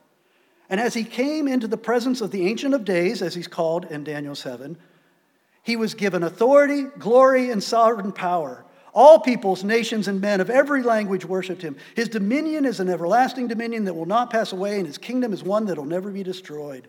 And 0.72 0.80
as 0.80 0.96
he 0.96 1.04
came 1.04 1.48
into 1.48 1.68
the 1.68 1.78
presence 1.78 2.20
of 2.20 2.32
the 2.32 2.48
Ancient 2.48 2.74
of 2.74 2.84
Days, 2.84 3.22
as 3.22 3.36
he's 3.36 3.48
called 3.48 3.86
in 3.92 4.04
Daniel 4.04 4.34
7, 4.34 4.76
he 5.62 5.76
was 5.76 5.94
given 5.94 6.24
authority, 6.24 6.86
glory, 6.98 7.52
and 7.52 7.62
sovereign 7.62 8.12
power. 8.12 8.66
All 8.92 9.20
peoples, 9.20 9.64
nations, 9.64 10.08
and 10.08 10.20
men 10.20 10.42
of 10.42 10.50
every 10.50 10.82
language 10.82 11.26
worshiped 11.26 11.62
him. 11.62 11.78
His 11.96 12.10
dominion 12.10 12.66
is 12.66 12.80
an 12.80 12.90
everlasting 12.90 13.50
dominion 13.50 13.86
that 13.86 13.94
will 13.94 14.08
not 14.08 14.32
pass 14.32 14.52
away, 14.52 14.80
and 14.80 14.88
his 14.88 14.98
kingdom 14.98 15.32
is 15.32 15.44
one 15.44 15.66
that 15.68 15.78
will 15.78 15.86
never 15.86 16.10
be 16.10 16.24
destroyed. 16.24 16.88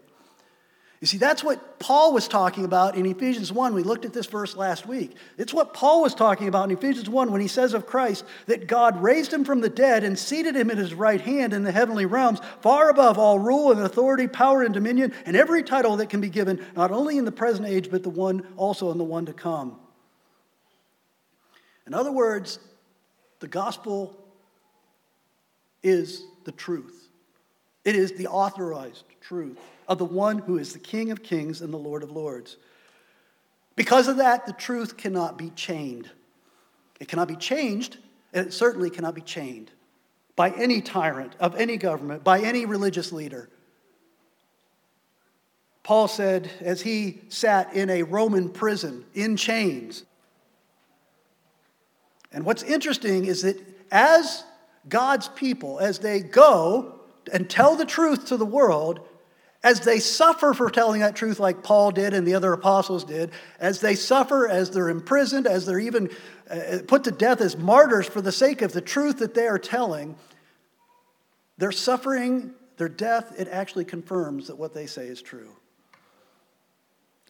You 1.05 1.07
see, 1.07 1.19
that's 1.19 1.45
what 1.45 1.79
Paul 1.79 2.15
was 2.15 2.27
talking 2.27 2.65
about 2.65 2.97
in 2.97 3.05
Ephesians 3.05 3.53
1. 3.53 3.75
We 3.75 3.83
looked 3.83 4.07
at 4.07 4.15
this 4.15 4.25
verse 4.25 4.57
last 4.57 4.87
week. 4.87 5.15
It's 5.37 5.53
what 5.53 5.75
Paul 5.75 6.01
was 6.01 6.15
talking 6.15 6.49
about 6.49 6.71
in 6.71 6.79
Ephesians 6.79 7.11
1 7.11 7.31
when 7.31 7.43
he 7.43 7.47
says 7.47 7.75
of 7.75 7.85
Christ 7.85 8.25
that 8.47 8.67
God 8.67 9.03
raised 9.03 9.31
him 9.31 9.45
from 9.45 9.61
the 9.61 9.69
dead 9.69 10.03
and 10.03 10.19
seated 10.19 10.57
him 10.57 10.71
at 10.71 10.79
his 10.79 10.95
right 10.95 11.21
hand 11.21 11.53
in 11.53 11.63
the 11.63 11.73
heavenly 11.73 12.07
realms, 12.07 12.41
far 12.63 12.89
above 12.89 13.19
all 13.19 13.39
rule 13.39 13.71
and 13.71 13.83
authority, 13.83 14.27
power 14.27 14.63
and 14.63 14.73
dominion, 14.73 15.13
and 15.27 15.37
every 15.37 15.63
title 15.63 15.97
that 15.97 16.09
can 16.09 16.23
be 16.23 16.31
given, 16.31 16.65
not 16.75 16.91
only 16.91 17.19
in 17.19 17.27
the 17.27 17.31
present 17.33 17.69
age, 17.69 17.91
but 17.91 18.03
the 18.03 18.09
one 18.09 18.47
also 18.57 18.91
in 18.91 18.97
the 18.97 19.05
one 19.05 19.27
to 19.27 19.35
come. 19.35 19.79
In 21.87 21.93
other 21.93 22.13
words, 22.13 22.59
the 23.41 23.49
gospel 23.49 24.17
is 25.83 26.25
the 26.45 26.53
truth. 26.53 27.11
It 27.85 27.95
is 27.95 28.13
the 28.13 28.29
authorized 28.29 29.05
truth 29.21 29.59
of 29.89 29.99
the 29.99 30.05
one 30.05 30.39
who 30.39 30.59
is 30.59 30.73
the 30.73 30.79
King 30.79 31.11
of 31.11 31.23
kings 31.23 31.61
and 31.61 31.73
the 31.73 31.79
Lord 31.79 32.03
of 32.03 32.11
lords. 32.11 32.57
Because 33.77 34.09
of 34.09 34.19
that, 34.19 34.47
the 34.47 34.53
truth 34.53 34.97
cannot 34.97 35.37
be 35.37 35.51
chained. 35.51 36.11
It 37.01 37.09
cannot 37.09 37.29
be 37.29 37.37
changed, 37.37 37.99
and 38.33 38.47
it 38.47 38.53
certainly 38.53 38.91
cannot 38.91 39.15
be 39.15 39.21
chained 39.21 39.71
by 40.37 40.51
any 40.51 40.81
tyrant 40.81 41.35
of 41.39 41.55
any 41.57 41.77
government, 41.77 42.25
by 42.25 42.41
any 42.41 42.67
religious 42.67 43.13
leader. 43.13 43.49
Paul 45.83 46.09
said, 46.09 46.51
as 46.61 46.81
he 46.81 47.21
sat 47.29 47.75
in 47.75 47.91
a 47.91 48.03
Roman 48.05 48.49
prison 48.49 49.05
in 49.15 49.37
chains. 49.37 50.05
And 52.33 52.45
what's 52.45 52.63
interesting 52.63 53.27
is 53.27 53.43
that 53.43 53.61
as 53.93 54.45
God's 54.89 55.29
people, 55.29 55.79
as 55.79 55.99
they 55.99 56.21
go 56.21 57.01
and 57.33 57.49
tell 57.49 57.77
the 57.77 57.85
truth 57.85 58.27
to 58.27 58.37
the 58.37 58.47
world, 58.47 59.01
as 59.65 59.81
they 59.81 59.99
suffer 59.99 60.53
for 60.53 60.71
telling 60.71 61.01
that 61.01 61.17
truth, 61.17 61.41
like 61.41 61.63
Paul 61.63 61.91
did 61.91 62.13
and 62.13 62.27
the 62.27 62.35
other 62.35 62.53
apostles 62.53 63.03
did, 63.03 63.33
as 63.59 63.81
they 63.81 63.95
suffer, 63.95 64.47
as 64.47 64.71
they're 64.71 64.91
imprisoned, 64.91 65.47
as 65.47 65.65
they're 65.65 65.81
even 65.81 66.11
uh, 66.51 66.81
put 66.87 67.05
to 67.05 67.11
death 67.11 67.41
as 67.41 67.57
martyrs 67.57 68.07
for 68.07 68.21
the 68.21 68.31
sake 68.31 68.61
of 68.61 68.73
the 68.73 68.83
truth 68.83 69.19
that 69.19 69.33
they 69.33 69.49
are 69.49 69.59
telling, 69.59 70.17
their 71.57 71.73
suffering, 71.73 72.53
their 72.77 72.91
death, 72.91 73.33
it 73.39 73.49
actually 73.49 73.87
confirms 73.87 74.49
that 74.49 74.57
what 74.57 74.75
they 74.75 74.85
say 74.85 75.07
is 75.07 75.23
true. 75.23 75.49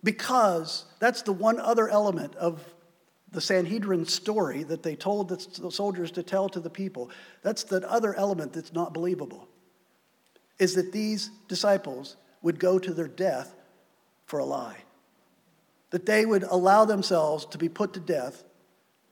Because 0.02 0.86
that's 0.98 1.22
the 1.22 1.32
one 1.32 1.60
other 1.60 1.88
element 1.88 2.34
of 2.34 2.62
the 3.30 3.40
Sanhedrin 3.40 4.06
story 4.06 4.64
that 4.64 4.82
they 4.82 4.96
told 4.96 5.28
the 5.28 5.70
soldiers 5.70 6.10
to 6.12 6.24
tell 6.24 6.48
to 6.48 6.58
the 6.58 6.70
people. 6.70 7.10
That's 7.42 7.62
the 7.62 7.88
other 7.88 8.12
element 8.14 8.54
that's 8.54 8.72
not 8.72 8.92
believable. 8.92 9.48
Is 10.58 10.74
that 10.74 10.92
these 10.92 11.30
disciples 11.48 12.16
would 12.44 12.60
go 12.60 12.78
to 12.78 12.92
their 12.92 13.08
death 13.08 13.54
for 14.26 14.38
a 14.38 14.44
lie. 14.44 14.76
That 15.90 16.06
they 16.06 16.26
would 16.26 16.42
allow 16.44 16.84
themselves 16.84 17.46
to 17.46 17.58
be 17.58 17.68
put 17.68 17.94
to 17.94 18.00
death 18.00 18.44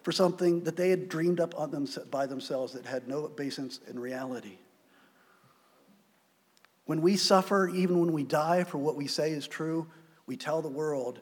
for 0.03 0.13
something 0.13 0.65
that 0.65 0.77
they 0.77 0.91
had 0.91 1.09
dreamed 1.09 1.41
up 1.41 1.59
on 1.59 1.71
them, 1.71 1.89
by 2.11 2.27
themselves 2.27 2.75
that 2.75 2.85
had 2.85 3.09
no 3.09 3.27
basis 3.29 3.81
in 3.89 3.99
reality. 3.99 4.59
When 6.85 7.01
we 7.01 7.17
suffer, 7.17 7.69
even 7.69 8.01
when 8.01 8.13
we 8.13 8.23
die 8.23 8.65
for 8.65 8.79
what 8.79 8.97
we 8.97 9.07
say 9.07 9.31
is 9.31 9.49
true, 9.49 9.87
we 10.27 10.37
tell 10.37 10.61
the 10.61 10.69
world 10.69 11.21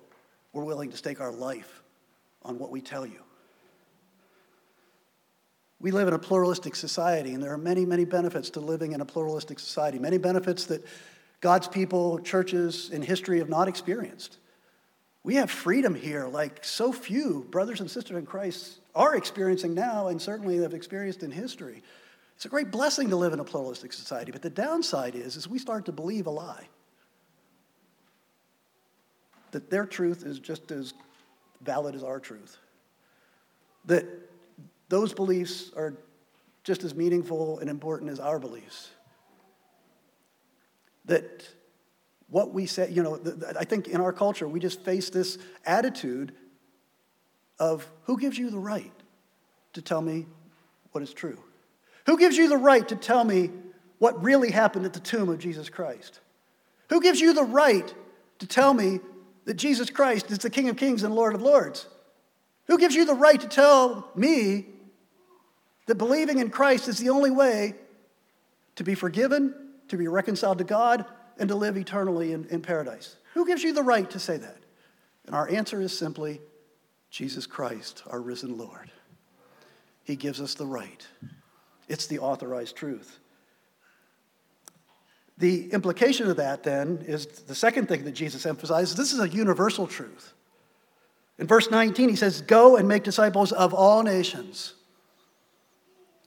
we're 0.52 0.64
willing 0.64 0.90
to 0.90 0.96
stake 0.96 1.20
our 1.20 1.32
life 1.32 1.82
on 2.42 2.58
what 2.58 2.70
we 2.70 2.80
tell 2.80 3.06
you. 3.06 3.22
We 5.78 5.92
live 5.92 6.08
in 6.08 6.14
a 6.14 6.18
pluralistic 6.18 6.74
society, 6.74 7.34
and 7.34 7.42
there 7.42 7.52
are 7.52 7.58
many, 7.58 7.84
many 7.84 8.04
benefits 8.04 8.50
to 8.50 8.60
living 8.60 8.92
in 8.92 9.00
a 9.00 9.04
pluralistic 9.04 9.60
society, 9.60 9.98
many 9.98 10.18
benefits 10.18 10.64
that 10.64 10.84
God's 11.40 11.68
people, 11.68 12.18
churches 12.18 12.90
in 12.90 13.02
history 13.02 13.38
have 13.38 13.48
not 13.48 13.68
experienced. 13.68 14.36
We 15.22 15.34
have 15.36 15.50
freedom 15.50 15.94
here, 15.94 16.26
like 16.26 16.64
so 16.64 16.92
few 16.92 17.46
brothers 17.50 17.80
and 17.80 17.90
sisters 17.90 18.16
in 18.16 18.26
Christ 18.26 18.80
are 18.94 19.16
experiencing 19.16 19.74
now 19.74 20.08
and 20.08 20.20
certainly 20.20 20.58
have 20.58 20.74
experienced 20.74 21.22
in 21.22 21.30
history. 21.30 21.82
It's 22.36 22.46
a 22.46 22.48
great 22.48 22.70
blessing 22.70 23.10
to 23.10 23.16
live 23.16 23.34
in 23.34 23.40
a 23.40 23.44
pluralistic 23.44 23.92
society, 23.92 24.32
but 24.32 24.40
the 24.40 24.50
downside 24.50 25.14
is, 25.14 25.36
is 25.36 25.46
we 25.46 25.58
start 25.58 25.84
to 25.86 25.92
believe 25.92 26.26
a 26.26 26.30
lie. 26.30 26.68
That 29.50 29.68
their 29.68 29.84
truth 29.84 30.24
is 30.24 30.38
just 30.38 30.70
as 30.70 30.94
valid 31.60 31.94
as 31.94 32.02
our 32.02 32.18
truth. 32.18 32.56
That 33.84 34.06
those 34.88 35.12
beliefs 35.12 35.70
are 35.76 35.94
just 36.64 36.82
as 36.82 36.94
meaningful 36.94 37.58
and 37.58 37.68
important 37.68 38.10
as 38.10 38.20
our 38.20 38.38
beliefs. 38.38 38.90
That 41.10 41.42
what 42.28 42.54
we 42.54 42.66
say, 42.66 42.88
you 42.90 43.02
know, 43.02 43.20
I 43.58 43.64
think 43.64 43.88
in 43.88 44.00
our 44.00 44.12
culture, 44.12 44.46
we 44.46 44.60
just 44.60 44.80
face 44.82 45.10
this 45.10 45.38
attitude 45.66 46.32
of 47.58 47.90
who 48.04 48.16
gives 48.16 48.38
you 48.38 48.48
the 48.50 48.58
right 48.58 48.92
to 49.72 49.82
tell 49.82 50.00
me 50.00 50.26
what 50.92 51.02
is 51.02 51.12
true? 51.12 51.38
Who 52.06 52.16
gives 52.16 52.36
you 52.36 52.48
the 52.48 52.56
right 52.56 52.86
to 52.88 52.94
tell 52.94 53.24
me 53.24 53.50
what 53.98 54.22
really 54.22 54.52
happened 54.52 54.86
at 54.86 54.92
the 54.92 55.00
tomb 55.00 55.28
of 55.28 55.40
Jesus 55.40 55.68
Christ? 55.68 56.20
Who 56.90 57.00
gives 57.00 57.20
you 57.20 57.34
the 57.34 57.42
right 57.42 57.92
to 58.38 58.46
tell 58.46 58.72
me 58.72 59.00
that 59.46 59.54
Jesus 59.54 59.90
Christ 59.90 60.30
is 60.30 60.38
the 60.38 60.50
King 60.50 60.68
of 60.68 60.76
Kings 60.76 61.02
and 61.02 61.12
Lord 61.12 61.34
of 61.34 61.42
Lords? 61.42 61.86
Who 62.66 62.78
gives 62.78 62.94
you 62.94 63.04
the 63.04 63.14
right 63.14 63.40
to 63.40 63.48
tell 63.48 64.10
me 64.14 64.66
that 65.86 65.96
believing 65.96 66.38
in 66.38 66.50
Christ 66.50 66.86
is 66.86 66.98
the 66.98 67.10
only 67.10 67.30
way 67.32 67.74
to 68.76 68.84
be 68.84 68.94
forgiven, 68.94 69.54
to 69.90 69.96
be 69.96 70.08
reconciled 70.08 70.58
to 70.58 70.64
God, 70.64 71.04
and 71.38 71.48
to 71.48 71.54
live 71.54 71.76
eternally 71.76 72.32
in, 72.32 72.46
in 72.46 72.60
paradise. 72.60 73.16
Who 73.34 73.46
gives 73.46 73.62
you 73.62 73.72
the 73.72 73.82
right 73.82 74.08
to 74.10 74.18
say 74.18 74.36
that? 74.36 74.58
And 75.26 75.34
our 75.34 75.48
answer 75.48 75.80
is 75.80 75.96
simply 75.96 76.40
Jesus 77.10 77.46
Christ, 77.46 78.02
our 78.06 78.20
risen 78.20 78.58
Lord. 78.58 78.90
He 80.04 80.16
gives 80.16 80.40
us 80.40 80.54
the 80.54 80.66
right. 80.66 81.06
It's 81.88 82.06
the 82.06 82.18
authorized 82.18 82.76
truth. 82.76 83.18
The 85.38 85.72
implication 85.72 86.28
of 86.28 86.36
that 86.36 86.62
then 86.62 87.04
is 87.06 87.26
the 87.26 87.54
second 87.54 87.88
thing 87.88 88.04
that 88.04 88.12
Jesus 88.12 88.44
emphasizes 88.44 88.94
this 88.94 89.12
is 89.12 89.20
a 89.20 89.28
universal 89.28 89.86
truth. 89.86 90.34
In 91.38 91.46
verse 91.46 91.70
19, 91.70 92.10
he 92.10 92.16
says, 92.16 92.42
Go 92.42 92.76
and 92.76 92.86
make 92.86 93.02
disciples 93.02 93.50
of 93.50 93.72
all 93.72 94.02
nations. 94.02 94.74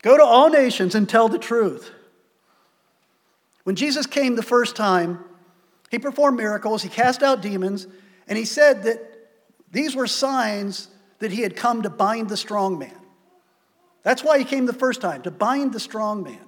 Go 0.01 0.17
to 0.17 0.23
all 0.23 0.49
nations 0.49 0.95
and 0.95 1.07
tell 1.07 1.29
the 1.29 1.37
truth. 1.37 1.91
When 3.63 3.75
Jesus 3.75 4.05
came 4.05 4.35
the 4.35 4.43
first 4.43 4.75
time, 4.75 5.23
he 5.89 5.99
performed 5.99 6.37
miracles, 6.37 6.83
he 6.83 6.89
cast 6.89 7.23
out 7.23 7.41
demons, 7.41 7.87
and 8.27 8.37
he 8.37 8.45
said 8.45 8.83
that 8.83 8.99
these 9.71 9.95
were 9.95 10.07
signs 10.07 10.89
that 11.19 11.31
he 11.31 11.41
had 11.41 11.55
come 11.55 11.83
to 11.83 11.89
bind 11.89 12.29
the 12.29 12.37
strong 12.37 12.77
man. 12.77 12.97
That's 14.03 14.23
why 14.23 14.37
he 14.37 14.43
came 14.43 14.65
the 14.65 14.73
first 14.73 15.01
time, 15.01 15.21
to 15.21 15.31
bind 15.31 15.71
the 15.71 15.79
strong 15.79 16.23
man. 16.23 16.45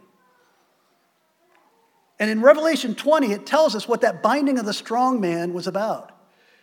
And 2.20 2.30
in 2.30 2.42
Revelation 2.42 2.96
20, 2.96 3.32
it 3.32 3.46
tells 3.46 3.76
us 3.76 3.88
what 3.88 4.02
that 4.02 4.22
binding 4.24 4.58
of 4.58 4.66
the 4.66 4.74
strong 4.74 5.20
man 5.20 5.54
was 5.54 5.68
about. 5.68 6.12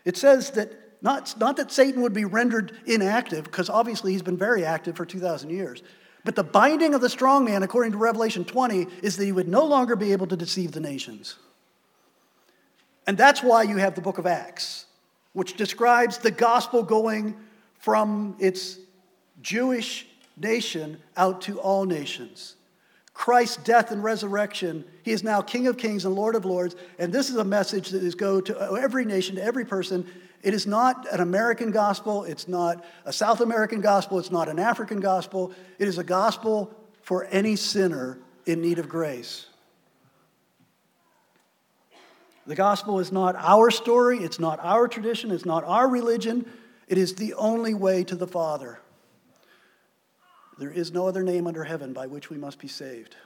It 0.05 0.17
says 0.17 0.51
that 0.53 0.73
not, 1.03 1.39
not 1.39 1.57
that 1.57 1.73
Satan 1.73 2.03
would 2.03 2.13
be 2.13 2.25
rendered 2.25 2.73
inactive, 2.87 3.45
because 3.45 3.69
obviously 3.69 4.13
he's 4.13 4.23
been 4.23 4.37
very 4.37 4.65
active 4.65 4.97
for 4.97 5.05
2,000 5.05 5.51
years, 5.51 5.83
but 6.25 6.37
the 6.37 6.45
binding 6.45 6.95
of 6.95 7.01
the 7.01 7.09
strong 7.09 7.45
man, 7.45 7.63
according 7.63 7.93
to 7.93 7.99
Revelation 7.99 8.45
20, 8.45 8.87
is 9.03 9.17
that 9.17 9.25
he 9.25 9.33
would 9.33 9.49
no 9.49 9.65
longer 9.65 9.97
be 9.97 10.13
able 10.13 10.27
to 10.29 10.37
deceive 10.37 10.73
the 10.73 10.81
nations. 10.81 11.37
And 13.07 13.19
that's 13.19 13.43
why 13.43 13.65
you 13.65 13.79
have 13.79 13.95
the 13.95 14.01
book 14.01 14.19
of 14.19 14.27
Acts, 14.27 14.87
which 15.33 15.57
describes 15.57 16.19
the 16.19 16.31
gospel 16.31 16.83
going 16.83 17.37
from 17.79 18.37
its 18.39 18.79
Jewish 19.41 20.07
nation 20.37 21.01
out 21.17 21.41
to 21.43 21.59
all 21.59 21.85
nations. 21.85 22.55
Christ's 23.15 23.59
death 23.59 23.91
and 23.91 24.03
resurrection, 24.03 24.85
he 25.03 25.13
is 25.13 25.23
now 25.23 25.43
King 25.43 25.67
of 25.67 25.77
Kings 25.77 26.05
and 26.05 26.15
Lord 26.15 26.35
of 26.35 26.45
Lords. 26.45 26.75
And 26.99 27.13
this 27.13 27.29
is 27.29 27.37
a 27.37 27.45
message 27.45 27.91
that 27.91 28.03
is 28.03 28.15
go 28.15 28.41
to 28.41 28.77
every 28.77 29.05
nation, 29.05 29.37
to 29.37 29.43
every 29.45 29.65
person, 29.65 30.07
it 30.43 30.55
is 30.55 30.67
not 30.67 31.07
an 31.13 31.21
American 31.21 31.71
gospel, 31.71 32.25
it's 32.25 32.49
not 32.49 32.85
a 33.05 33.13
South 33.13 33.41
American 33.41 33.81
gospel, 33.81 34.19
it's 34.19 34.33
not 34.33 34.49
an 34.49 34.59
African 34.59 34.99
gospel. 34.99 35.53
It 35.79 35.87
is 35.87 35.99
a 35.99 36.05
gospel 36.05 36.75
for 37.03 37.25
any 37.27 37.55
sinner 37.55 38.19
in 38.45 38.61
need 38.61 38.79
of 38.79 38.89
grace. 38.89 39.47
The 42.45 42.57
gospel 42.57 42.99
is 42.99 43.13
not 43.13 43.37
our 43.37 43.71
story, 43.71 44.19
it's 44.19 44.41
not 44.41 44.59
our 44.61 44.89
tradition, 44.89 45.31
it's 45.31 45.45
not 45.45 45.63
our 45.63 45.89
religion. 45.89 46.51
It 46.89 46.99
is 46.99 47.15
the 47.15 47.35
only 47.35 47.73
way 47.73 48.03
to 48.05 48.17
the 48.17 48.27
Father. 48.27 48.81
There 50.63 50.71
is 50.71 50.93
no 50.93 51.09
other 51.09 51.25
name 51.25 51.49
under 51.49 51.65
heaven 51.65 51.93
by 51.93 52.07
which 52.07 52.31
we 52.31 52.39
must 52.39 52.61
be 52.61 52.69
saved. 52.69 53.17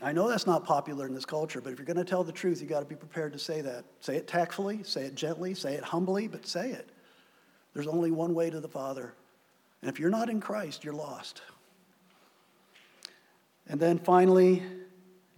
I 0.00 0.12
know 0.12 0.28
that's 0.28 0.46
not 0.46 0.64
popular 0.64 1.04
in 1.04 1.14
this 1.14 1.24
culture, 1.24 1.60
but 1.60 1.72
if 1.72 1.80
you're 1.80 1.84
going 1.84 1.96
to 1.96 2.04
tell 2.04 2.22
the 2.22 2.30
truth, 2.30 2.60
you've 2.60 2.70
got 2.70 2.78
to 2.78 2.86
be 2.86 2.94
prepared 2.94 3.32
to 3.32 3.40
say 3.40 3.60
that. 3.60 3.84
Say 3.98 4.14
it 4.14 4.28
tactfully, 4.28 4.84
say 4.84 5.02
it 5.02 5.16
gently, 5.16 5.54
say 5.54 5.74
it 5.74 5.82
humbly, 5.82 6.28
but 6.28 6.46
say 6.46 6.70
it. 6.70 6.88
There's 7.74 7.88
only 7.88 8.12
one 8.12 8.36
way 8.36 8.50
to 8.50 8.60
the 8.60 8.68
Father. 8.68 9.14
And 9.80 9.90
if 9.90 9.98
you're 9.98 10.10
not 10.10 10.30
in 10.30 10.40
Christ, 10.40 10.84
you're 10.84 10.94
lost. 10.94 11.42
And 13.66 13.80
then 13.80 13.98
finally, 13.98 14.62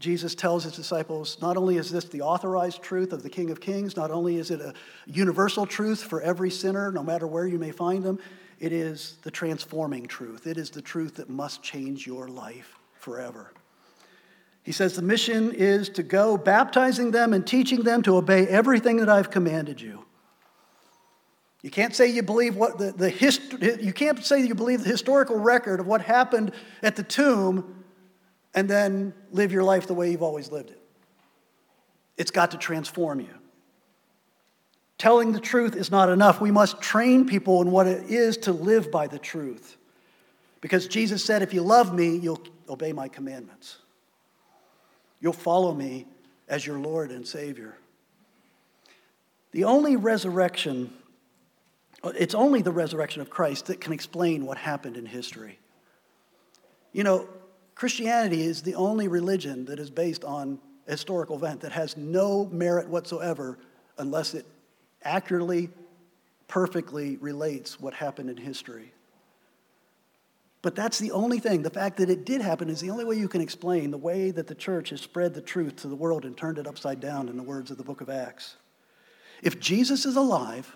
Jesus 0.00 0.34
tells 0.34 0.64
his 0.64 0.76
disciples 0.76 1.38
not 1.40 1.56
only 1.56 1.78
is 1.78 1.90
this 1.90 2.04
the 2.04 2.20
authorized 2.20 2.82
truth 2.82 3.14
of 3.14 3.22
the 3.22 3.30
King 3.30 3.48
of 3.48 3.58
Kings, 3.58 3.96
not 3.96 4.10
only 4.10 4.36
is 4.36 4.50
it 4.50 4.60
a 4.60 4.74
universal 5.06 5.64
truth 5.64 6.02
for 6.02 6.20
every 6.20 6.50
sinner, 6.50 6.92
no 6.92 7.02
matter 7.02 7.26
where 7.26 7.46
you 7.46 7.58
may 7.58 7.70
find 7.70 8.02
them, 8.02 8.18
it 8.60 8.72
is 8.72 9.16
the 9.22 9.30
transforming 9.30 10.06
truth. 10.06 10.46
It 10.46 10.56
is 10.56 10.70
the 10.70 10.82
truth 10.82 11.16
that 11.16 11.28
must 11.28 11.62
change 11.62 12.06
your 12.06 12.28
life 12.28 12.76
forever. 12.94 13.52
He 14.62 14.72
says 14.72 14.96
the 14.96 15.02
mission 15.02 15.52
is 15.52 15.90
to 15.90 16.02
go 16.02 16.38
baptizing 16.38 17.10
them 17.10 17.34
and 17.34 17.46
teaching 17.46 17.82
them 17.82 18.02
to 18.02 18.16
obey 18.16 18.46
everything 18.46 18.96
that 18.96 19.10
I've 19.10 19.30
commanded 19.30 19.80
you. 19.80 20.04
You 21.60 21.70
can't 21.70 21.94
say 21.94 22.08
you 22.08 22.22
believe 22.22 22.56
what 22.56 22.78
the, 22.78 22.92
the 22.92 23.10
hist- 23.10 23.52
you 23.62 23.92
can't 23.92 24.24
say 24.24 24.42
you 24.44 24.54
believe 24.54 24.84
the 24.84 24.90
historical 24.90 25.38
record 25.38 25.80
of 25.80 25.86
what 25.86 26.02
happened 26.02 26.52
at 26.82 26.96
the 26.96 27.02
tomb 27.02 27.84
and 28.54 28.68
then 28.68 29.12
live 29.32 29.52
your 29.52 29.64
life 29.64 29.86
the 29.86 29.94
way 29.94 30.10
you've 30.10 30.22
always 30.22 30.50
lived 30.50 30.70
it. 30.70 30.80
It's 32.16 32.30
got 32.30 32.52
to 32.52 32.58
transform 32.58 33.20
you. 33.20 33.34
Telling 34.98 35.32
the 35.32 35.40
truth 35.40 35.74
is 35.74 35.90
not 35.90 36.08
enough. 36.08 36.40
We 36.40 36.50
must 36.50 36.80
train 36.80 37.26
people 37.26 37.60
in 37.62 37.70
what 37.70 37.86
it 37.86 38.10
is 38.10 38.36
to 38.38 38.52
live 38.52 38.90
by 38.90 39.06
the 39.06 39.18
truth. 39.18 39.76
Because 40.60 40.86
Jesus 40.86 41.24
said, 41.24 41.42
if 41.42 41.52
you 41.52 41.62
love 41.62 41.94
me, 41.94 42.16
you'll 42.16 42.40
obey 42.68 42.92
my 42.92 43.08
commandments. 43.08 43.78
You'll 45.20 45.32
follow 45.32 45.74
me 45.74 46.06
as 46.48 46.66
your 46.66 46.78
Lord 46.78 47.10
and 47.10 47.26
Savior. 47.26 47.76
The 49.52 49.64
only 49.64 49.96
resurrection, 49.96 50.92
it's 52.02 52.34
only 52.34 52.62
the 52.62 52.72
resurrection 52.72 53.20
of 53.20 53.30
Christ 53.30 53.66
that 53.66 53.80
can 53.80 53.92
explain 53.92 54.46
what 54.46 54.58
happened 54.58 54.96
in 54.96 55.06
history. 55.06 55.58
You 56.92 57.04
know, 57.04 57.28
Christianity 57.74 58.42
is 58.42 58.62
the 58.62 58.74
only 58.74 59.08
religion 59.08 59.64
that 59.66 59.78
is 59.78 59.90
based 59.90 60.24
on 60.24 60.60
a 60.86 60.92
historical 60.92 61.36
event 61.36 61.60
that 61.60 61.72
has 61.72 61.96
no 61.96 62.46
merit 62.46 62.88
whatsoever 62.88 63.58
unless 63.98 64.34
it 64.34 64.46
accurately, 65.04 65.70
perfectly 66.48 67.16
relates 67.16 67.80
what 67.80 67.94
happened 67.94 68.30
in 68.30 68.36
history. 68.36 68.92
But 70.62 70.74
that's 70.74 70.98
the 70.98 71.10
only 71.10 71.38
thing. 71.40 71.62
The 71.62 71.68
fact 71.68 71.98
that 71.98 72.08
it 72.08 72.24
did 72.24 72.40
happen 72.40 72.70
is 72.70 72.80
the 72.80 72.88
only 72.88 73.04
way 73.04 73.16
you 73.16 73.28
can 73.28 73.42
explain 73.42 73.90
the 73.90 73.98
way 73.98 74.30
that 74.30 74.46
the 74.46 74.54
church 74.54 74.90
has 74.90 75.00
spread 75.02 75.34
the 75.34 75.42
truth 75.42 75.76
to 75.76 75.88
the 75.88 75.94
world 75.94 76.24
and 76.24 76.34
turned 76.34 76.56
it 76.56 76.66
upside 76.66 77.00
down, 77.00 77.28
in 77.28 77.36
the 77.36 77.42
words 77.42 77.70
of 77.70 77.76
the 77.76 77.84
book 77.84 78.00
of 78.00 78.08
Acts. 78.08 78.56
If 79.42 79.60
Jesus 79.60 80.06
is 80.06 80.16
alive, 80.16 80.74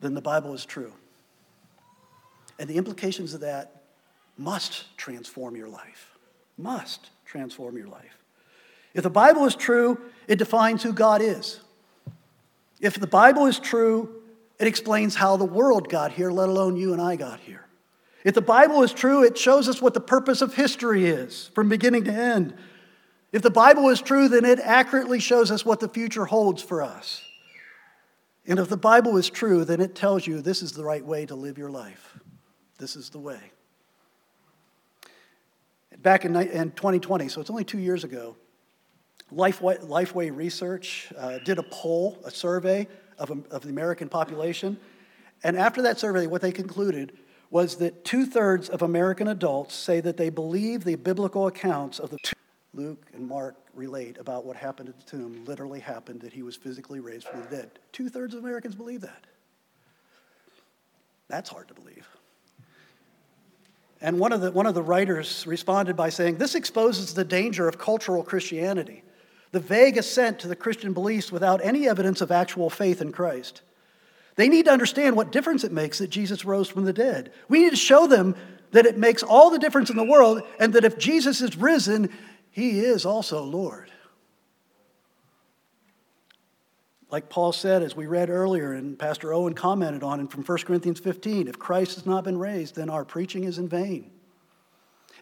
then 0.00 0.14
the 0.14 0.20
Bible 0.20 0.54
is 0.54 0.64
true. 0.64 0.92
And 2.60 2.70
the 2.70 2.76
implications 2.76 3.34
of 3.34 3.40
that 3.40 3.82
must 4.38 4.96
transform 4.96 5.56
your 5.56 5.68
life. 5.68 6.16
Must 6.56 7.10
transform 7.24 7.76
your 7.76 7.88
life. 7.88 8.22
If 8.94 9.02
the 9.02 9.10
Bible 9.10 9.46
is 9.46 9.56
true, 9.56 10.00
it 10.28 10.38
defines 10.38 10.82
who 10.82 10.92
God 10.92 11.20
is. 11.20 11.60
If 12.80 13.00
the 13.00 13.06
Bible 13.06 13.46
is 13.46 13.58
true, 13.58 14.22
It 14.58 14.66
explains 14.66 15.14
how 15.14 15.36
the 15.36 15.44
world 15.44 15.88
got 15.88 16.12
here, 16.12 16.30
let 16.30 16.48
alone 16.48 16.76
you 16.76 16.92
and 16.92 17.02
I 17.02 17.16
got 17.16 17.40
here. 17.40 17.66
If 18.24 18.34
the 18.34 18.40
Bible 18.40 18.82
is 18.82 18.92
true, 18.92 19.22
it 19.22 19.36
shows 19.38 19.68
us 19.68 19.82
what 19.82 19.94
the 19.94 20.00
purpose 20.00 20.40
of 20.40 20.54
history 20.54 21.06
is 21.06 21.50
from 21.54 21.68
beginning 21.68 22.04
to 22.04 22.12
end. 22.12 22.54
If 23.32 23.42
the 23.42 23.50
Bible 23.50 23.88
is 23.88 24.00
true, 24.00 24.28
then 24.28 24.44
it 24.44 24.58
accurately 24.60 25.20
shows 25.20 25.50
us 25.50 25.64
what 25.64 25.80
the 25.80 25.88
future 25.88 26.24
holds 26.24 26.62
for 26.62 26.82
us. 26.82 27.22
And 28.46 28.58
if 28.58 28.68
the 28.68 28.76
Bible 28.76 29.16
is 29.16 29.28
true, 29.28 29.64
then 29.64 29.80
it 29.80 29.94
tells 29.94 30.26
you 30.26 30.40
this 30.40 30.62
is 30.62 30.72
the 30.72 30.84
right 30.84 31.04
way 31.04 31.26
to 31.26 31.34
live 31.34 31.58
your 31.58 31.70
life. 31.70 32.18
This 32.78 32.96
is 32.96 33.10
the 33.10 33.18
way. 33.18 33.40
Back 35.98 36.24
in, 36.24 36.32
2020, 36.32 37.28
so 37.28 37.40
it's 37.40 37.50
only 37.50 37.64
two 37.64 37.78
years 37.78 38.04
ago, 38.04 38.36
Lifeway, 39.34 39.78
Lifeway 39.84 40.34
Research 40.34 41.12
uh, 41.16 41.38
did 41.38 41.58
a 41.58 41.62
poll, 41.64 42.18
a 42.24 42.30
survey 42.30 42.86
of, 43.18 43.30
of 43.50 43.62
the 43.62 43.68
American 43.68 44.08
population. 44.08 44.78
And 45.42 45.56
after 45.56 45.82
that 45.82 45.98
survey, 45.98 46.26
what 46.26 46.42
they 46.42 46.52
concluded 46.52 47.16
was 47.50 47.76
that 47.76 48.04
two 48.04 48.26
thirds 48.26 48.68
of 48.68 48.82
American 48.82 49.28
adults 49.28 49.74
say 49.74 50.00
that 50.00 50.16
they 50.16 50.30
believe 50.30 50.84
the 50.84 50.96
biblical 50.96 51.46
accounts 51.46 51.98
of 51.98 52.10
the 52.10 52.18
two 52.18 52.36
Luke 52.76 53.06
and 53.14 53.26
Mark 53.26 53.56
relate 53.74 54.18
about 54.18 54.44
what 54.44 54.54
happened 54.54 54.90
at 54.90 54.98
the 54.98 55.04
tomb 55.04 55.44
literally 55.46 55.80
happened, 55.80 56.20
that 56.20 56.32
he 56.32 56.42
was 56.42 56.56
physically 56.56 57.00
raised 57.00 57.26
from 57.26 57.40
the 57.40 57.48
dead. 57.48 57.70
Two 57.92 58.10
thirds 58.10 58.34
of 58.34 58.44
Americans 58.44 58.74
believe 58.74 59.00
that. 59.00 59.26
That's 61.28 61.48
hard 61.48 61.68
to 61.68 61.74
believe. 61.74 62.06
And 64.02 64.18
one 64.18 64.32
of, 64.32 64.42
the, 64.42 64.52
one 64.52 64.66
of 64.66 64.74
the 64.74 64.82
writers 64.82 65.46
responded 65.46 65.96
by 65.96 66.10
saying, 66.10 66.36
This 66.36 66.54
exposes 66.54 67.14
the 67.14 67.24
danger 67.24 67.66
of 67.66 67.78
cultural 67.78 68.22
Christianity, 68.22 69.02
the 69.56 69.60
vague 69.60 69.96
assent 69.96 70.38
to 70.38 70.48
the 70.48 70.54
Christian 70.54 70.92
beliefs 70.92 71.32
without 71.32 71.64
any 71.64 71.88
evidence 71.88 72.20
of 72.20 72.30
actual 72.30 72.68
faith 72.68 73.00
in 73.00 73.10
Christ. 73.10 73.62
They 74.34 74.50
need 74.50 74.66
to 74.66 74.70
understand 74.70 75.16
what 75.16 75.32
difference 75.32 75.64
it 75.64 75.72
makes 75.72 75.96
that 75.96 76.10
Jesus 76.10 76.44
rose 76.44 76.68
from 76.68 76.84
the 76.84 76.92
dead. 76.92 77.32
We 77.48 77.60
need 77.60 77.70
to 77.70 77.76
show 77.76 78.06
them 78.06 78.36
that 78.72 78.84
it 78.84 78.98
makes 78.98 79.22
all 79.22 79.48
the 79.48 79.58
difference 79.58 79.88
in 79.88 79.96
the 79.96 80.04
world, 80.04 80.42
and 80.60 80.74
that 80.74 80.84
if 80.84 80.98
Jesus 80.98 81.40
is 81.40 81.56
risen, 81.56 82.10
he 82.50 82.80
is 82.80 83.06
also 83.06 83.42
Lord. 83.42 83.90
Like 87.10 87.30
Paul 87.30 87.52
said, 87.52 87.82
as 87.82 87.96
we 87.96 88.04
read 88.06 88.28
earlier, 88.28 88.74
and 88.74 88.98
Pastor 88.98 89.32
Owen 89.32 89.54
commented 89.54 90.02
on 90.02 90.20
it 90.20 90.30
from 90.30 90.44
1 90.44 90.58
Corinthians 90.66 91.00
15 91.00 91.48
if 91.48 91.58
Christ 91.58 91.94
has 91.94 92.04
not 92.04 92.24
been 92.24 92.36
raised, 92.36 92.74
then 92.74 92.90
our 92.90 93.06
preaching 93.06 93.44
is 93.44 93.56
in 93.56 93.70
vain. 93.70 94.10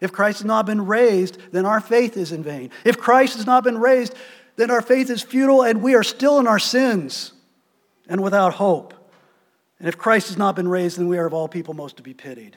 If 0.05 0.11
Christ 0.11 0.37
has 0.37 0.45
not 0.45 0.67
been 0.67 0.85
raised, 0.85 1.39
then 1.51 1.65
our 1.65 1.81
faith 1.81 2.15
is 2.15 2.31
in 2.31 2.43
vain. 2.43 2.69
If 2.83 2.99
Christ 2.99 3.37
has 3.37 3.47
not 3.47 3.63
been 3.63 3.79
raised, 3.79 4.13
then 4.55 4.69
our 4.69 4.83
faith 4.83 5.09
is 5.09 5.23
futile 5.23 5.63
and 5.63 5.81
we 5.81 5.95
are 5.95 6.03
still 6.03 6.37
in 6.37 6.45
our 6.45 6.59
sins 6.59 7.33
and 8.07 8.21
without 8.21 8.53
hope. 8.53 8.93
And 9.79 9.87
if 9.87 9.97
Christ 9.97 10.27
has 10.27 10.37
not 10.37 10.55
been 10.55 10.67
raised, 10.67 10.99
then 10.99 11.07
we 11.07 11.17
are 11.17 11.25
of 11.25 11.33
all 11.33 11.47
people 11.47 11.73
most 11.73 11.97
to 11.97 12.03
be 12.03 12.13
pitied 12.13 12.55